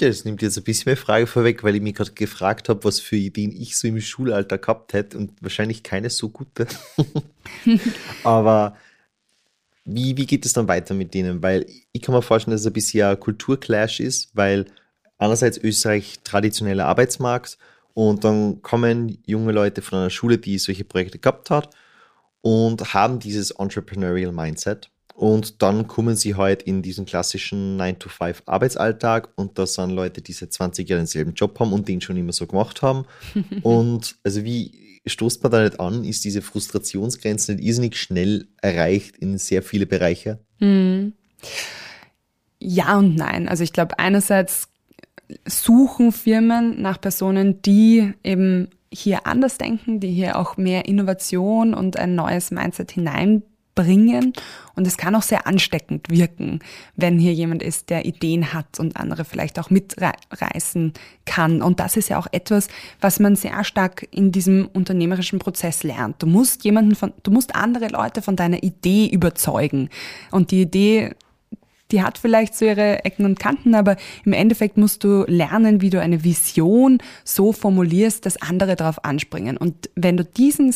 [0.00, 2.84] Ja, das nimmt jetzt ein bisschen mehr Frage vorweg, weil ich mich gerade gefragt habe,
[2.84, 6.66] was für Ideen ich so im Schulalter gehabt hätte und wahrscheinlich keine so gute.
[8.24, 8.76] Aber
[9.84, 11.42] wie, wie geht es dann weiter mit denen?
[11.42, 14.66] Weil ich kann mir vorstellen, dass es ein bisschen ein Kulturclash ist, weil
[15.16, 17.56] einerseits Österreich traditioneller Arbeitsmarkt
[17.94, 21.70] und dann kommen junge Leute von einer Schule, die solche Projekte gehabt hat
[22.46, 24.88] und haben dieses Entrepreneurial Mindset.
[25.16, 30.52] Und dann kommen sie halt in diesen klassischen 9-to-5-Arbeitsalltag und da sind Leute, die seit
[30.52, 33.04] 20 Jahren denselben Job haben und den schon immer so gemacht haben.
[33.62, 36.04] und also wie stoßt man da nicht an?
[36.04, 40.38] Ist diese Frustrationsgrenze nicht irrsinnig schnell erreicht in sehr viele Bereiche?
[40.60, 41.14] Hm.
[42.60, 43.48] Ja und nein.
[43.48, 44.68] Also ich glaube, einerseits
[45.46, 51.98] suchen Firmen nach Personen, die eben hier anders denken, die hier auch mehr Innovation und
[51.98, 54.32] ein neues Mindset hineinbringen.
[54.74, 56.60] Und es kann auch sehr ansteckend wirken,
[56.94, 60.92] wenn hier jemand ist, der Ideen hat und andere vielleicht auch mitreißen
[61.24, 61.62] kann.
[61.62, 62.68] Und das ist ja auch etwas,
[63.00, 66.22] was man sehr stark in diesem unternehmerischen Prozess lernt.
[66.22, 69.90] Du musst jemanden von, du musst andere Leute von deiner Idee überzeugen.
[70.30, 71.14] Und die Idee
[71.90, 75.90] die hat vielleicht so ihre Ecken und Kanten, aber im Endeffekt musst du lernen, wie
[75.90, 79.56] du eine Vision so formulierst, dass andere darauf anspringen.
[79.56, 80.74] Und wenn du diesen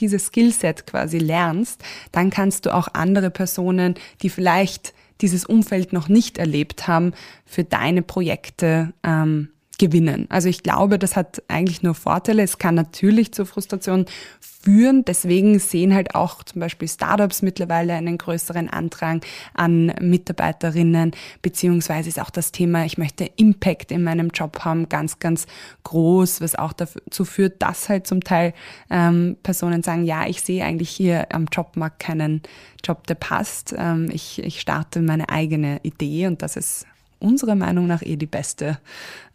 [0.00, 6.08] dieses Skillset quasi lernst, dann kannst du auch andere Personen, die vielleicht dieses Umfeld noch
[6.08, 7.12] nicht erlebt haben,
[7.44, 9.50] für deine Projekte ähm,
[9.80, 10.26] gewinnen.
[10.28, 12.42] Also ich glaube, das hat eigentlich nur Vorteile.
[12.42, 14.04] Es kann natürlich zur Frustration
[14.38, 15.06] führen.
[15.06, 19.22] Deswegen sehen halt auch zum Beispiel Startups mittlerweile einen größeren Andrang
[19.54, 25.18] an Mitarbeiterinnen, beziehungsweise ist auch das Thema, ich möchte Impact in meinem Job haben, ganz,
[25.18, 25.46] ganz
[25.84, 28.52] groß, was auch dazu führt, dass halt zum Teil
[28.90, 32.42] ähm, Personen sagen, ja, ich sehe eigentlich hier am Jobmarkt keinen
[32.84, 33.74] Job, der passt.
[33.78, 36.86] Ähm, ich, ich starte meine eigene Idee und das ist
[37.20, 38.78] unserer Meinung nach eh die beste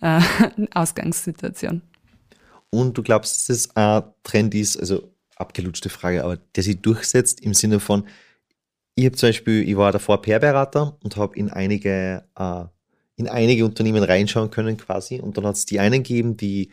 [0.02, 0.19] äh,
[0.74, 1.82] Ausgangssituation.
[2.69, 7.41] Und du glaubst, dass es ein Trend ist, also abgelutschte Frage, aber der sich durchsetzt
[7.41, 8.06] im Sinne von,
[8.95, 12.63] ich habe zum Beispiel, ich war davor PR-Berater und habe in einige, äh,
[13.17, 16.71] in einige Unternehmen reinschauen können quasi und dann hat es die einen gegeben, die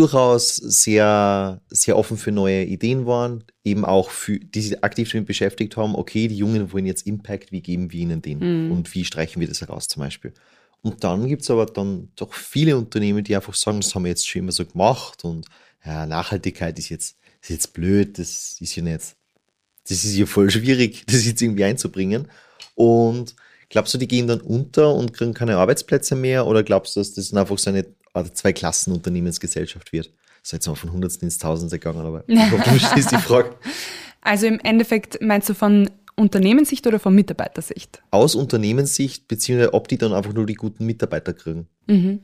[0.00, 5.26] durchaus sehr, sehr offen für neue Ideen waren, eben auch für, die sich aktiv damit
[5.26, 8.72] beschäftigt haben, okay, die Jungen wollen jetzt Impact, wie geben wir ihnen den mhm.
[8.72, 10.32] und wie streichen wir das heraus zum Beispiel.
[10.80, 14.08] Und dann gibt es aber dann doch viele Unternehmen, die einfach sagen, das haben wir
[14.08, 15.46] jetzt schon immer so gemacht und
[15.84, 19.16] ja, Nachhaltigkeit ist jetzt, ist jetzt blöd, das ist ja nicht,
[19.86, 22.28] das ist ja voll schwierig, das jetzt irgendwie einzubringen.
[22.74, 23.34] Und
[23.68, 27.12] glaubst du, die gehen dann unter und kriegen keine Arbeitsplätze mehr oder glaubst du, dass
[27.12, 27.84] das einfach so eine
[28.32, 30.06] zwei Klassen Unternehmensgesellschaft wird.
[30.06, 33.16] Das ist jetzt mal von Hundertsten ins Tausendste gegangen, aber ich hoffe, du verstehst die
[33.16, 33.54] Frage.
[34.22, 38.02] Also im Endeffekt meinst du von Unternehmenssicht oder von Mitarbeitersicht?
[38.10, 41.66] Aus Unternehmenssicht, beziehungsweise ob die dann einfach nur die guten Mitarbeiter kriegen.
[41.86, 42.20] Mhm.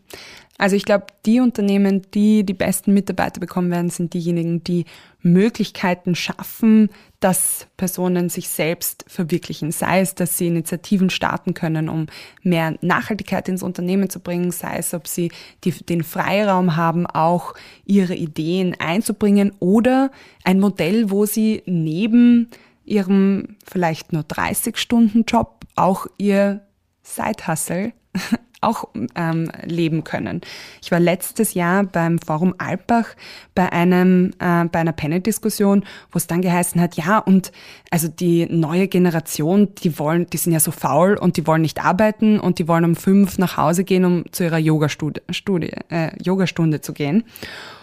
[0.59, 4.87] Also ich glaube, die Unternehmen, die die besten Mitarbeiter bekommen werden, sind diejenigen, die
[5.21, 6.89] Möglichkeiten schaffen,
[7.21, 9.73] dass Personen sich selbst verwirklichen.
[9.73, 12.07] Sei es, dass sie Initiativen starten können, um
[12.43, 15.31] mehr Nachhaltigkeit ins Unternehmen zu bringen, sei es, ob sie
[15.65, 17.55] die, den Freiraum haben, auch
[17.85, 20.11] ihre Ideen einzubringen oder
[20.45, 22.49] ein Modell, wo sie neben
[22.87, 26.63] ihrem vielleicht nur 30-Stunden-Job auch ihr
[27.03, 27.93] Side-Hustle
[28.63, 30.41] auch ähm, leben können.
[30.83, 33.09] Ich war letztes Jahr beim Forum Alpbach
[33.55, 37.53] bei einem äh, bei einer Panel-Diskussion, wo es dann geheißen hat, ja und
[37.91, 41.85] also die neue Generation, die wollen, die sind ja so faul und die wollen nicht
[41.85, 46.11] arbeiten und die wollen um fünf nach Hause gehen, um zu ihrer Yogastunde Studie, äh,
[46.23, 47.25] Yogastunde zu gehen.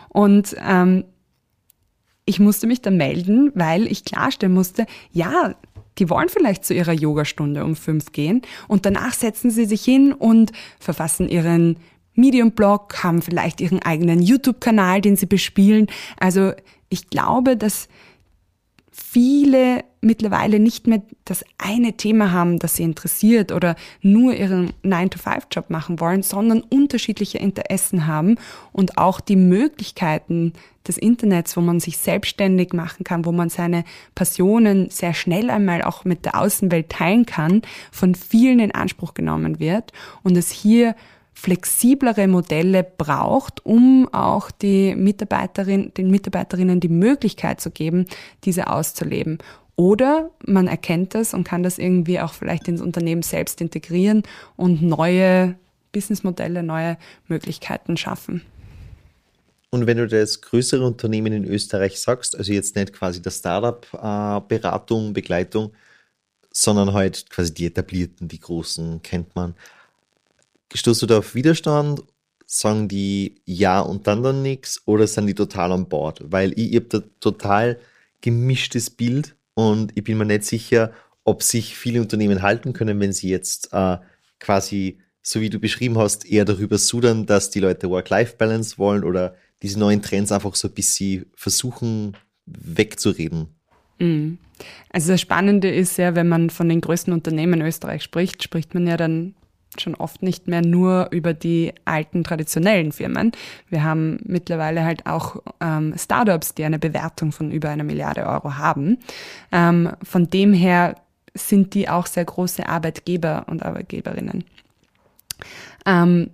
[0.10, 1.06] Und ähm,
[2.26, 5.56] ich musste mich dann melden, weil ich klarstellen musste, ja,
[6.00, 10.14] die wollen vielleicht zu ihrer Yogastunde um fünf gehen und danach setzen sie sich hin
[10.14, 11.78] und verfassen ihren
[12.16, 15.88] Medium-Blog, haben vielleicht ihren eigenen YouTube-Kanal, den sie bespielen.
[16.20, 16.54] Also
[16.90, 17.88] ich glaube, dass
[18.92, 25.70] viele mittlerweile nicht mehr das eine Thema haben, das sie interessiert oder nur ihren 9-to-5-Job
[25.70, 28.36] machen wollen, sondern unterschiedliche Interessen haben
[28.72, 30.54] und auch die Möglichkeiten
[30.88, 33.86] des Internets, wo man sich selbstständig machen kann, wo man seine
[34.16, 37.62] Passionen sehr schnell einmal auch mit der Außenwelt teilen kann,
[37.92, 40.96] von vielen in Anspruch genommen wird und es hier
[41.34, 48.06] flexiblere Modelle braucht, um auch die Mitarbeiterin, den Mitarbeiterinnen die Möglichkeit zu geben,
[48.44, 49.40] diese auszuleben.
[49.76, 54.24] Oder man erkennt das und kann das irgendwie auch vielleicht ins Unternehmen selbst integrieren
[54.56, 55.56] und neue
[55.92, 58.44] Businessmodelle, neue Möglichkeiten schaffen.
[59.72, 65.14] Und wenn du das größere Unternehmen in Österreich sagst, also jetzt nicht quasi der Startup-Beratung,
[65.14, 65.74] Begleitung,
[66.52, 69.56] sondern halt quasi die etablierten, die großen kennt man,
[70.72, 72.04] stoßt du da auf Widerstand?
[72.46, 76.22] Sagen die ja und dann dann nichts oder sind die total an Bord?
[76.24, 77.80] Weil ich, ich habe da total
[78.22, 80.92] gemischtes Bild und ich bin mir nicht sicher,
[81.24, 83.98] ob sich viele Unternehmen halten können, wenn sie jetzt äh,
[84.40, 89.36] quasi, so wie du beschrieben hast, eher darüber sudern, dass die Leute Work-Life-Balance wollen oder
[89.62, 93.48] diese neuen Trends einfach so ein bisschen versuchen wegzureden.
[94.00, 94.38] Mhm.
[94.90, 98.86] Also das Spannende ist ja, wenn man von den größten Unternehmen Österreich spricht, spricht man
[98.86, 99.34] ja dann
[99.82, 103.32] schon oft nicht mehr nur über die alten traditionellen Firmen.
[103.70, 108.58] Wir haben mittlerweile halt auch ähm, Startups, die eine Bewertung von über einer Milliarde Euro
[108.58, 108.98] haben.
[109.52, 110.96] Ähm, von dem her
[111.34, 114.44] sind die auch sehr große Arbeitgeber und Arbeitgeberinnen.
[115.86, 116.30] Ähm,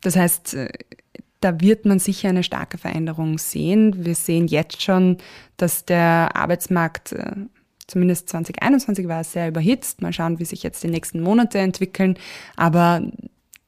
[0.00, 0.68] das heißt, äh,
[1.40, 4.04] da wird man sicher eine starke Veränderung sehen.
[4.04, 5.16] Wir sehen jetzt schon,
[5.56, 7.32] dass der Arbeitsmarkt, äh,
[7.90, 10.00] zumindest 2021 war sehr überhitzt.
[10.00, 12.16] Mal schauen, wie sich jetzt die nächsten Monate entwickeln.
[12.56, 13.02] Aber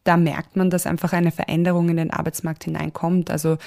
[0.05, 3.31] da merkt man, dass einfach eine Veränderung in den Arbeitsmarkt hineinkommt.
[3.31, 3.59] Also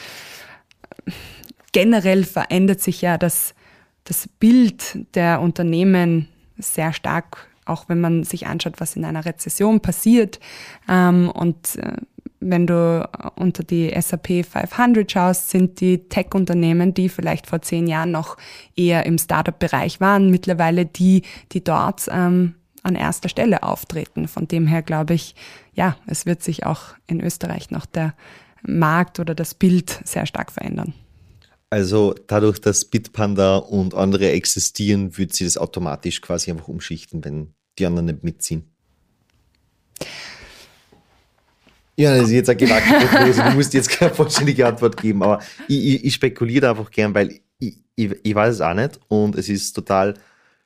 [1.72, 3.54] generell verändert sich ja das,
[4.04, 9.82] das Bild der Unternehmen sehr stark, auch wenn man sich anschaut, was in einer Rezession
[9.82, 10.39] passiert.
[10.88, 11.98] Ähm, und äh,
[12.49, 18.12] wenn du unter die SAP 500 schaust, sind die Tech-Unternehmen, die vielleicht vor zehn Jahren
[18.12, 18.38] noch
[18.75, 24.27] eher im Startup-Bereich waren, mittlerweile die, die dort ähm, an erster Stelle auftreten.
[24.27, 25.36] Von dem her glaube ich,
[25.73, 28.13] ja, es wird sich auch in Österreich noch der
[28.62, 30.93] Markt oder das Bild sehr stark verändern.
[31.71, 37.53] Also dadurch, dass Bitpanda und andere existieren, wird sie das automatisch quasi einfach umschichten, wenn
[37.79, 38.71] die anderen nicht mitziehen.
[41.97, 43.43] Ja, das ist jetzt eine Prognose.
[43.43, 47.39] Du musst jetzt keine vollständige Antwort geben, aber ich, ich, ich spekuliere einfach gern, weil
[47.60, 50.15] ich, ich, ich, weiß es auch nicht und es ist total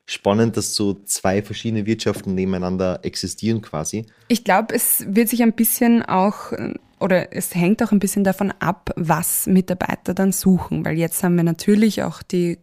[0.06, 4.06] spannend, dass so zwei verschiedene Wirtschaften nebeneinander existieren quasi.
[4.26, 6.52] Ich glaube, es wird sich ein bisschen auch
[6.98, 11.36] oder es hängt auch ein bisschen davon ab, was Mitarbeiter dann suchen, weil jetzt haben
[11.36, 12.58] wir natürlich auch die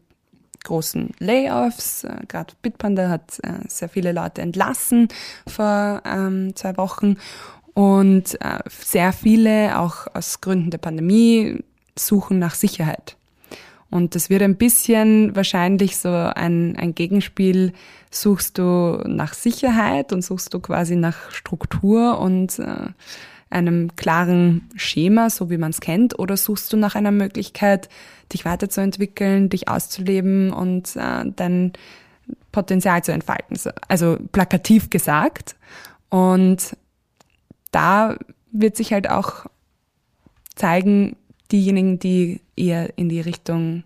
[0.63, 2.03] großen Layoffs.
[2.03, 5.07] Äh, Gerade Bitpanda hat äh, sehr viele Leute entlassen
[5.47, 7.17] vor ähm, zwei Wochen
[7.77, 11.59] und äh, sehr viele, auch aus Gründen der Pandemie,
[11.95, 13.17] suchen nach Sicherheit.
[13.91, 17.73] Und das wird ein bisschen wahrscheinlich so ein, ein Gegenspiel.
[18.09, 22.87] Suchst du nach Sicherheit und suchst du quasi nach Struktur und äh,
[23.51, 27.89] einem klaren Schema, so wie man es kennt, oder suchst du nach einer Möglichkeit,
[28.33, 31.73] dich weiterzuentwickeln, dich auszuleben und äh, dein
[32.51, 33.55] Potenzial zu entfalten?
[33.87, 35.55] Also plakativ gesagt.
[36.09, 36.75] Und
[37.71, 38.17] da
[38.51, 39.45] wird sich halt auch
[40.55, 41.15] zeigen,
[41.51, 43.83] diejenigen, die eher in die Richtung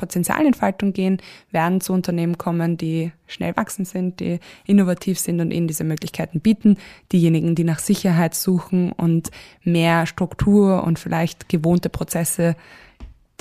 [0.00, 1.18] Potenzialentfaltung gehen,
[1.50, 6.40] werden zu Unternehmen kommen, die schnell wachsen sind, die innovativ sind und ihnen diese Möglichkeiten
[6.40, 6.78] bieten.
[7.12, 9.30] Diejenigen, die nach Sicherheit suchen und
[9.62, 12.56] mehr Struktur und vielleicht gewohnte Prozesse,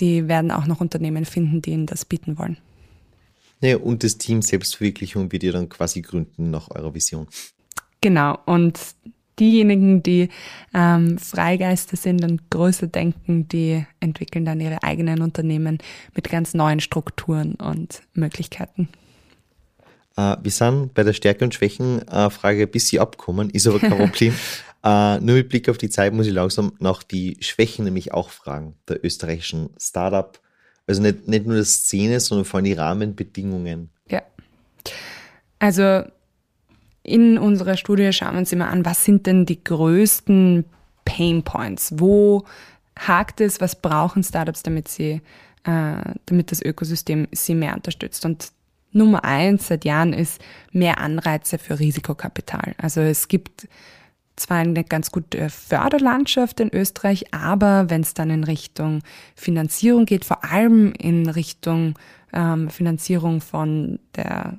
[0.02, 2.58] die werden auch noch Unternehmen finden, die ihnen das bieten wollen.
[3.62, 7.28] Ja, und das Team Selbstverwirklichung wird ihr dann quasi gründen nach eurer Vision.
[8.02, 8.80] Genau, und
[9.40, 10.30] diejenigen, die
[10.74, 15.80] ähm, Freigeister sind und größer denken, die entwickeln dann ihre eigenen Unternehmen
[16.16, 18.90] mit ganz neuen Strukturen und Möglichkeiten.
[20.18, 23.98] Äh, wir sind bei der Stärke und Schwächen äh, ein bisschen abgekommen, ist aber kein
[23.98, 24.34] Problem.
[24.84, 28.30] äh, nur mit Blick auf die Zeit muss ich langsam nach die Schwächen nämlich auch
[28.30, 30.40] fragen, der österreichischen Startup.
[30.88, 33.92] Also nicht, nicht nur die Szene, sondern vor allem die Rahmenbedingungen.
[34.10, 34.24] Ja.
[35.60, 36.04] Also
[37.10, 40.66] in unserer Studie schauen wir uns immer an, was sind denn die größten
[41.06, 41.94] Pain Points?
[41.98, 42.46] Wo
[42.98, 43.60] hakt es?
[43.62, 45.22] Was brauchen Startups, damit sie,
[45.64, 48.26] äh, damit das Ökosystem sie mehr unterstützt?
[48.26, 48.52] Und
[48.92, 50.42] Nummer eins seit Jahren ist
[50.72, 52.74] mehr Anreize für Risikokapital.
[52.78, 53.68] Also es gibt
[54.36, 59.02] zwar eine ganz gute Förderlandschaft in Österreich, aber wenn es dann in Richtung
[59.36, 61.96] Finanzierung geht, vor allem in Richtung
[62.34, 64.58] ähm, Finanzierung von der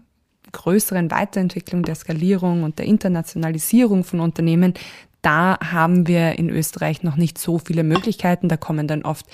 [0.53, 4.75] größeren Weiterentwicklung der Skalierung und der Internationalisierung von Unternehmen,
[5.23, 8.49] da haben wir in Österreich noch nicht so viele Möglichkeiten.
[8.49, 9.27] Da kommen dann oft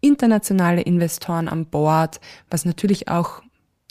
[0.00, 3.42] internationale Investoren an Bord, was natürlich auch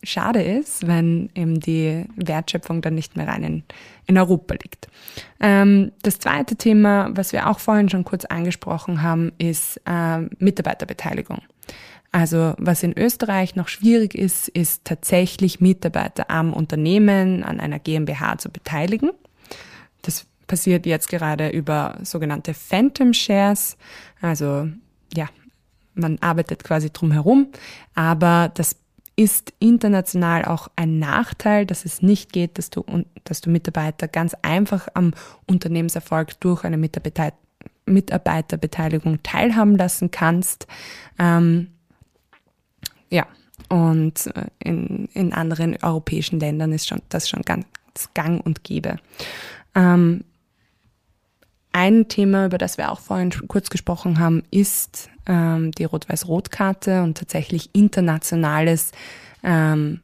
[0.04, 3.64] schade ist, wenn eben die Wertschöpfung dann nicht mehr rein in,
[4.06, 4.88] in Europa liegt.
[5.40, 11.42] Ähm, das zweite Thema, was wir auch vorhin schon kurz angesprochen haben, ist äh, Mitarbeiterbeteiligung.
[12.18, 18.40] Also was in Österreich noch schwierig ist, ist tatsächlich Mitarbeiter am Unternehmen, an einer GmbH
[18.40, 19.12] zu beteiligen.
[20.02, 23.78] Das passiert jetzt gerade über sogenannte Phantom Shares.
[24.20, 24.68] Also
[25.14, 25.28] ja,
[25.94, 27.50] man arbeitet quasi drum herum,
[27.94, 28.78] aber das
[29.16, 32.84] ist international auch ein Nachteil, dass es nicht geht, dass du,
[33.26, 35.14] dass du Mitarbeiter ganz einfach am
[35.46, 36.80] Unternehmenserfolg durch eine
[37.86, 40.66] Mitarbeiterbeteiligung teilhaben lassen kannst.
[41.20, 41.74] Ähm,
[43.10, 43.26] ja,
[43.70, 47.66] und äh, in, in anderen europäischen Ländern ist schon, das schon ganz
[48.14, 48.98] gang und gäbe.
[49.76, 50.24] Ähm,
[51.72, 57.18] ein Thema, über das wir auch vorhin kurz gesprochen haben, ist ähm, die Rot-Weiß-Rot-Karte und
[57.18, 58.92] tatsächlich internationales,
[59.44, 60.02] ähm,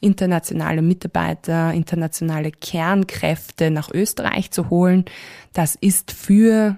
[0.00, 5.04] internationale Mitarbeiter, internationale Kernkräfte nach Österreich zu holen.
[5.52, 6.76] Das ist für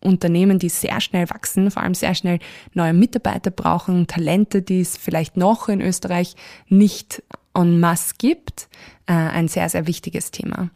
[0.00, 2.38] Unternehmen, die sehr schnell wachsen, vor allem sehr schnell
[2.74, 6.36] neue Mitarbeiter brauchen, Talente, die es vielleicht noch in Österreich
[6.68, 7.22] nicht
[7.54, 8.68] en masse gibt,
[9.06, 10.70] äh, ein sehr, sehr wichtiges Thema.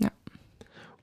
[0.00, 0.10] Ja.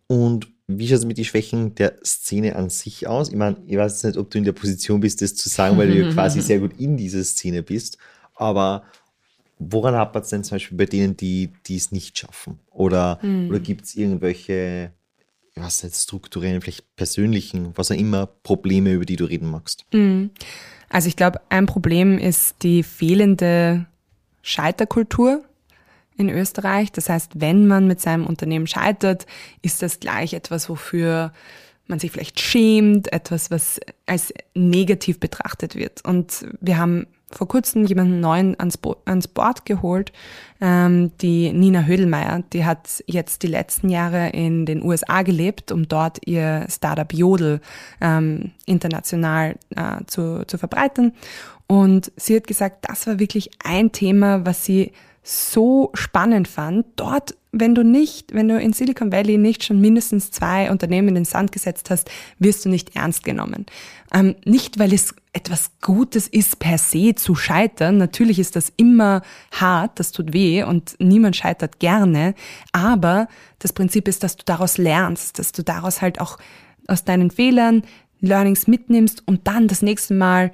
[0.07, 3.29] Und wie schaut es mit den Schwächen der Szene an sich aus?
[3.29, 5.87] Ich meine, ich weiß nicht, ob du in der Position bist, das zu sagen, weil
[5.89, 7.97] du ja quasi sehr gut in dieser Szene bist,
[8.35, 8.83] aber
[9.57, 12.59] woran hapert es denn zum Beispiel bei denen, die, die es nicht schaffen?
[12.69, 13.49] Oder, mhm.
[13.49, 14.91] oder gibt es irgendwelche
[15.61, 19.85] was jetzt strukturellen, vielleicht persönlichen, was auch immer, Probleme, über die du reden magst?
[19.93, 20.31] Mhm.
[20.89, 23.85] Also ich glaube, ein Problem ist die fehlende
[24.41, 25.43] Scheiterkultur
[26.17, 26.91] in Österreich.
[26.91, 29.25] Das heißt, wenn man mit seinem Unternehmen scheitert,
[29.61, 31.31] ist das gleich etwas, wofür
[31.87, 36.03] man sich vielleicht schämt, etwas, was als negativ betrachtet wird.
[36.05, 40.11] Und wir haben vor kurzem jemanden neuen ans, Bo ans Board geholt,
[40.61, 42.43] ähm, die Nina Hödelmeier.
[42.53, 47.61] Die hat jetzt die letzten Jahre in den USA gelebt, um dort ihr Startup Jodel
[48.01, 51.13] ähm, international äh, zu, zu verbreiten.
[51.67, 54.91] Und sie hat gesagt, das war wirklich ein Thema, was sie
[55.23, 60.31] so spannend fand, dort, wenn du nicht, wenn du in Silicon Valley nicht schon mindestens
[60.31, 63.65] zwei Unternehmen in den Sand gesetzt hast, wirst du nicht ernst genommen.
[64.13, 67.97] Ähm, nicht, weil es etwas Gutes ist per se zu scheitern.
[67.97, 72.33] Natürlich ist das immer hart, das tut weh und niemand scheitert gerne.
[72.71, 73.27] Aber
[73.59, 76.37] das Prinzip ist, dass du daraus lernst, dass du daraus halt auch
[76.87, 77.83] aus deinen Fehlern
[78.21, 80.51] Learnings mitnimmst und dann das nächste Mal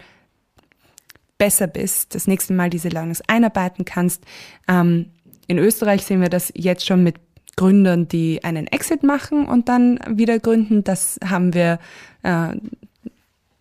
[1.37, 4.23] besser bist, das nächste Mal diese Learnings einarbeiten kannst.
[4.67, 5.11] Ähm,
[5.47, 7.15] in Österreich sehen wir das jetzt schon mit
[7.55, 10.83] Gründern, die einen Exit machen und dann wieder gründen.
[10.83, 11.79] Das haben wir
[12.23, 12.55] äh,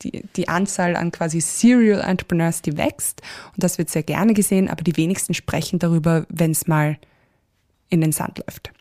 [0.03, 3.23] die, die Anzahl an quasi Serial Entrepreneurs, die wächst.
[3.55, 6.99] Und das wird sehr gerne gesehen, aber die wenigsten sprechen darüber, wenn es mal
[7.89, 8.73] in den Sand läuft.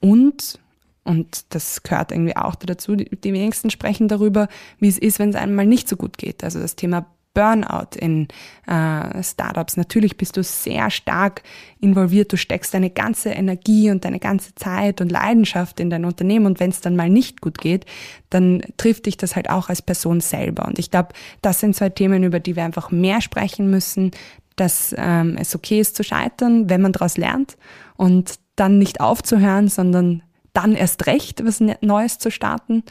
[0.00, 0.58] Und,
[1.04, 5.36] und das gehört irgendwie auch dazu, die, wenigsten sprechen darüber, wie es ist, wenn es
[5.36, 6.42] einem mal nicht so gut geht.
[6.42, 7.06] Also das Thema
[7.36, 8.28] Burnout in
[8.66, 9.76] äh, Startups.
[9.76, 11.42] Natürlich bist du sehr stark
[11.80, 16.46] involviert, du steckst deine ganze Energie und deine ganze Zeit und Leidenschaft in dein Unternehmen
[16.46, 17.84] und wenn es dann mal nicht gut geht,
[18.30, 20.66] dann trifft dich das halt auch als Person selber.
[20.66, 21.10] Und ich glaube,
[21.42, 24.12] das sind zwei Themen, über die wir einfach mehr sprechen müssen,
[24.56, 27.58] dass ähm, es okay ist zu scheitern, wenn man daraus lernt
[27.96, 30.22] und dann nicht aufzuhören, sondern
[30.54, 32.82] dann erst recht was Neues zu starten.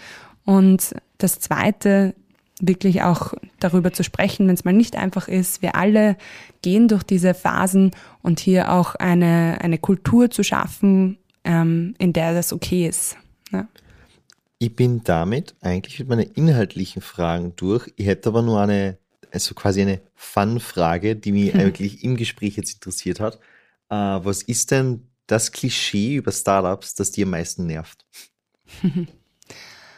[0.45, 2.13] Und das Zweite
[2.61, 5.61] wirklich auch darüber zu sprechen, wenn es mal nicht einfach ist.
[5.61, 6.17] Wir alle
[6.61, 7.91] gehen durch diese Phasen
[8.21, 13.17] und hier auch eine, eine Kultur zu schaffen, ähm, in der das okay ist.
[13.51, 13.67] Ja.
[14.57, 17.91] Ich bin damit eigentlich mit meinen inhaltlichen Fragen durch.
[17.97, 18.97] Ich hätte aber nur eine,
[19.31, 21.59] also quasi eine Fun-Frage, die mich hm.
[21.59, 23.35] eigentlich im Gespräch jetzt interessiert hat.
[23.89, 28.05] Äh, was ist denn das Klischee über Startups, das dir am meisten nervt?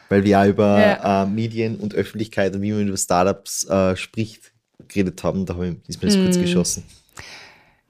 [0.09, 1.23] weil wir ja über ja.
[1.23, 4.53] Äh, Medien und Öffentlichkeit und wie man über Startups äh, spricht,
[4.87, 5.45] geredet haben.
[5.45, 5.53] Da
[5.87, 6.23] ist mir das mm.
[6.23, 6.83] kurz geschossen.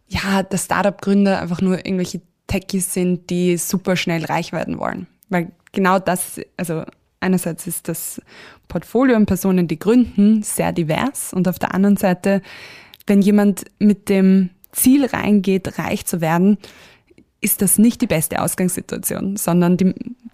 [0.07, 5.07] Ja, dass Startup-Gründer einfach nur irgendwelche Techies sind, die super schnell reich werden wollen.
[5.30, 6.84] Weil genau das, also
[7.20, 8.22] einerseits ist das
[8.68, 12.41] Portfolio an Personen, die gründen, sehr divers und auf der anderen Seite,
[13.05, 16.57] wenn jemand mit dem Ziel reingeht, reich zu werden,
[17.41, 19.93] ist das nicht die beste Ausgangssituation, sondern die,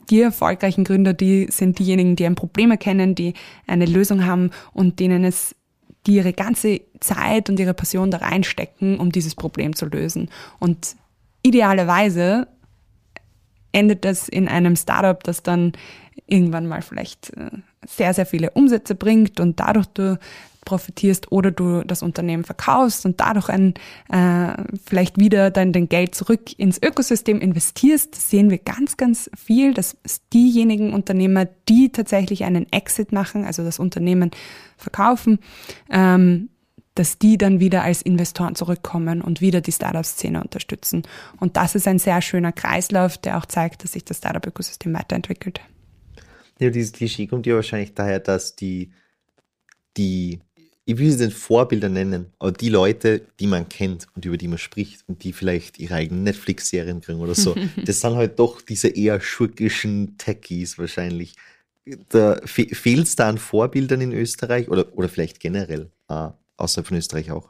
[0.09, 3.33] die erfolgreichen Gründer, die sind diejenigen, die ein Problem erkennen, die
[3.67, 5.55] eine Lösung haben und denen es,
[6.05, 10.29] die ihre ganze Zeit und ihre Passion da reinstecken, um dieses Problem zu lösen.
[10.59, 10.95] Und
[11.43, 12.47] idealerweise
[13.71, 15.73] endet das in einem Startup, das dann
[16.27, 17.49] irgendwann mal vielleicht äh,
[17.85, 20.19] sehr, sehr viele Umsätze bringt und dadurch du
[20.65, 23.73] profitierst oder du das Unternehmen verkaufst und dadurch ein,
[24.09, 29.73] äh, vielleicht wieder dann dein Geld zurück ins Ökosystem investierst, sehen wir ganz, ganz viel,
[29.73, 29.97] dass
[30.33, 34.31] diejenigen Unternehmer, die tatsächlich einen Exit machen, also das Unternehmen
[34.77, 35.39] verkaufen,
[35.89, 36.49] ähm,
[36.95, 41.03] dass die dann wieder als Investoren zurückkommen und wieder die Startup-Szene unterstützen.
[41.39, 45.59] Und das ist ein sehr schöner Kreislauf, der auch zeigt, dass sich das Startup-Ökosystem weiterentwickelt.
[46.59, 48.91] Ja, dieses Klischee kommt ja wahrscheinlich daher, dass die,
[49.97, 50.39] die
[50.85, 54.49] ich will sie den Vorbilder nennen, aber die Leute, die man kennt und über die
[54.49, 57.55] man spricht und die vielleicht ihre eigenen Netflix-Serien kriegen oder so,
[57.85, 61.35] das sind halt doch diese eher schurkischen Techies wahrscheinlich.
[62.09, 66.87] Da, fe Fehlt es da an Vorbildern in Österreich oder, oder vielleicht generell, äh, außerhalb
[66.87, 67.49] von Österreich auch?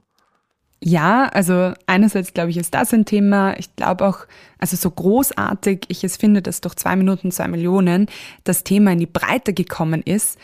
[0.86, 3.57] Ja, also einerseits glaube ich, ist das ein Thema.
[3.57, 4.27] Ich glaube auch,
[4.57, 8.07] also so großartig ich es finde, dass durch zwei Minuten zwei Millionen
[8.43, 10.38] das Thema in die Breite gekommen ist,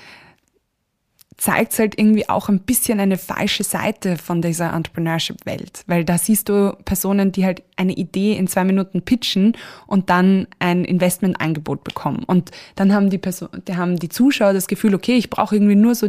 [1.39, 5.83] zeigt halt irgendwie auch ein bisschen eine falsche Seite von dieser Entrepreneurship-Welt.
[5.87, 9.53] Weil da siehst du Personen, die halt eine Idee in zwei Minuten pitchen
[9.87, 12.23] und dann ein Investmentangebot bekommen.
[12.25, 15.77] Und dann haben die Person, die haben die Zuschauer das Gefühl, okay, ich brauche irgendwie
[15.77, 16.07] nur so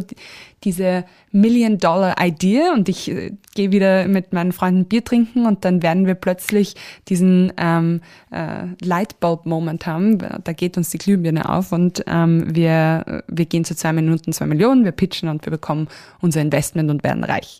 [0.63, 6.05] diese Million-Dollar-Idee und ich äh, gehe wieder mit meinen Freunden Bier trinken und dann werden
[6.05, 6.75] wir plötzlich
[7.07, 8.01] diesen ähm,
[8.31, 10.19] äh, Lightbulb-Moment haben.
[10.43, 14.45] Da geht uns die Glühbirne auf und ähm, wir, wir gehen zu zwei Minuten, zwei
[14.45, 15.87] Millionen, wir pitchen und wir bekommen
[16.21, 17.59] unser Investment und werden reich.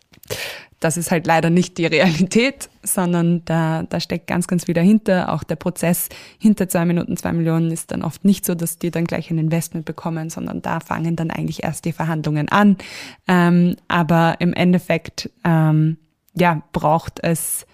[0.80, 5.32] Das ist halt leider nicht die Realität, sondern da, da steckt ganz, ganz viel dahinter.
[5.32, 6.08] Auch der Prozess
[6.38, 9.38] hinter zwei Minuten, zwei Millionen ist dann oft nicht so, dass die dann gleich ein
[9.38, 12.78] Investment bekommen, sondern da fangen dann eigentlich erst die Verhandlungen an.
[13.28, 15.98] Ähm, aber im Endeffekt, ähm,
[16.34, 17.64] ja, braucht es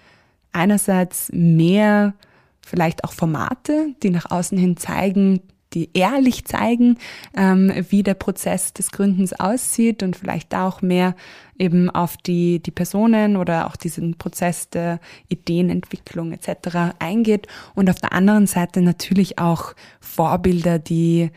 [0.53, 2.13] einerseits mehr
[2.61, 5.41] vielleicht auch Formate, die nach außen hin zeigen,
[5.75, 6.99] die ehrlich zeigen,
[7.37, 11.15] ähm, wie der Prozess des Gründens aussieht und vielleicht auch mehr
[11.59, 16.95] eben auf die, die Personen oder auch diesen Prozess der Ideenentwicklung etc.
[16.99, 21.31] eingeht und auf der anderen Seite natürlich auch Vorbilder, die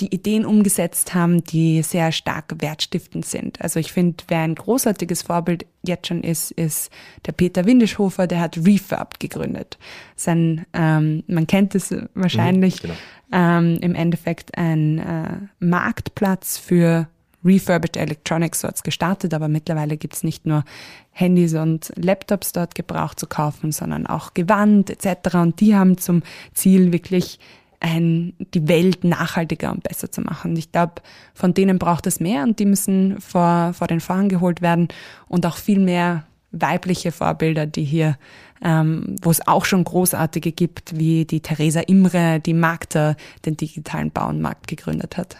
[0.00, 3.60] die Ideen umgesetzt haben, die sehr stark wertstiftend sind.
[3.60, 6.90] Also ich finde, wer ein großartiges Vorbild jetzt schon ist, ist
[7.26, 9.78] der Peter Windischhofer, der hat Refurb gegründet.
[10.16, 12.98] Sein, ähm, man kennt es wahrscheinlich, mhm, genau.
[13.32, 17.06] ähm, im Endeffekt ein äh, Marktplatz für
[17.44, 20.64] Refurbished Electronics so hat's gestartet, aber mittlerweile gibt's nicht nur
[21.10, 25.34] Handys und Laptops dort gebraucht zu kaufen, sondern auch Gewand etc.
[25.34, 26.22] Und die haben zum
[26.54, 27.38] Ziel, wirklich
[27.82, 30.56] ein, die Welt nachhaltiger und besser zu machen.
[30.56, 31.02] Ich glaube,
[31.34, 34.88] von denen braucht es mehr und die müssen vor, vor den Vorhang geholt werden
[35.28, 38.18] und auch viel mehr weibliche Vorbilder, die hier,
[38.62, 44.10] ähm, wo es auch schon großartige gibt, wie die Theresa Imre, die Magda den digitalen
[44.10, 45.36] Bauernmarkt gegründet hat.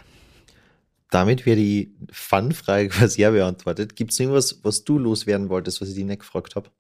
[1.10, 3.94] Damit wäre die Fun-Frage quasi ja beantwortet.
[3.94, 6.70] Gibt es irgendwas, was du loswerden wolltest, was ich dich nicht gefragt habe?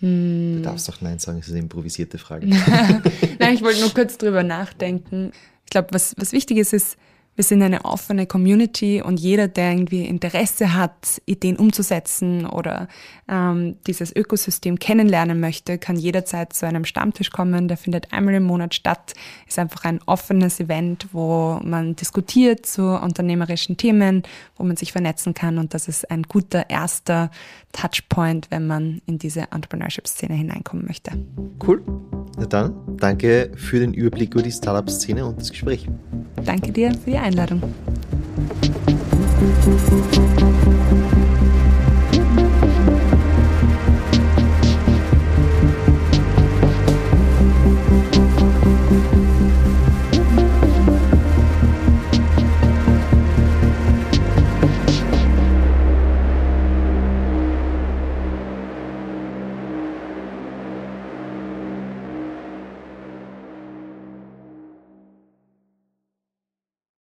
[0.00, 0.56] Hm.
[0.56, 2.46] Du darfst doch Nein sagen, das ist eine improvisierte Frage.
[3.38, 5.32] Nein, ich wollte nur kurz drüber nachdenken.
[5.64, 6.96] Ich glaube, was, was wichtig ist, ist,
[7.36, 12.88] wir sind eine offene Community und jeder, der irgendwie Interesse hat, Ideen umzusetzen oder
[13.28, 17.68] ähm, dieses Ökosystem kennenlernen möchte, kann jederzeit zu einem Stammtisch kommen.
[17.68, 19.12] Der findet einmal im Monat statt.
[19.46, 24.22] Ist einfach ein offenes Event, wo man diskutiert zu unternehmerischen Themen,
[24.56, 27.30] wo man sich vernetzen kann und das ist ein guter erster
[27.72, 31.12] Touchpoint, wenn man in diese Entrepreneurship-Szene hineinkommen möchte.
[31.64, 31.82] Cool.
[32.38, 35.88] Na dann, danke für den Überblick über die Startup-Szene und das Gespräch.
[36.44, 37.60] Danke dir für die Einladung.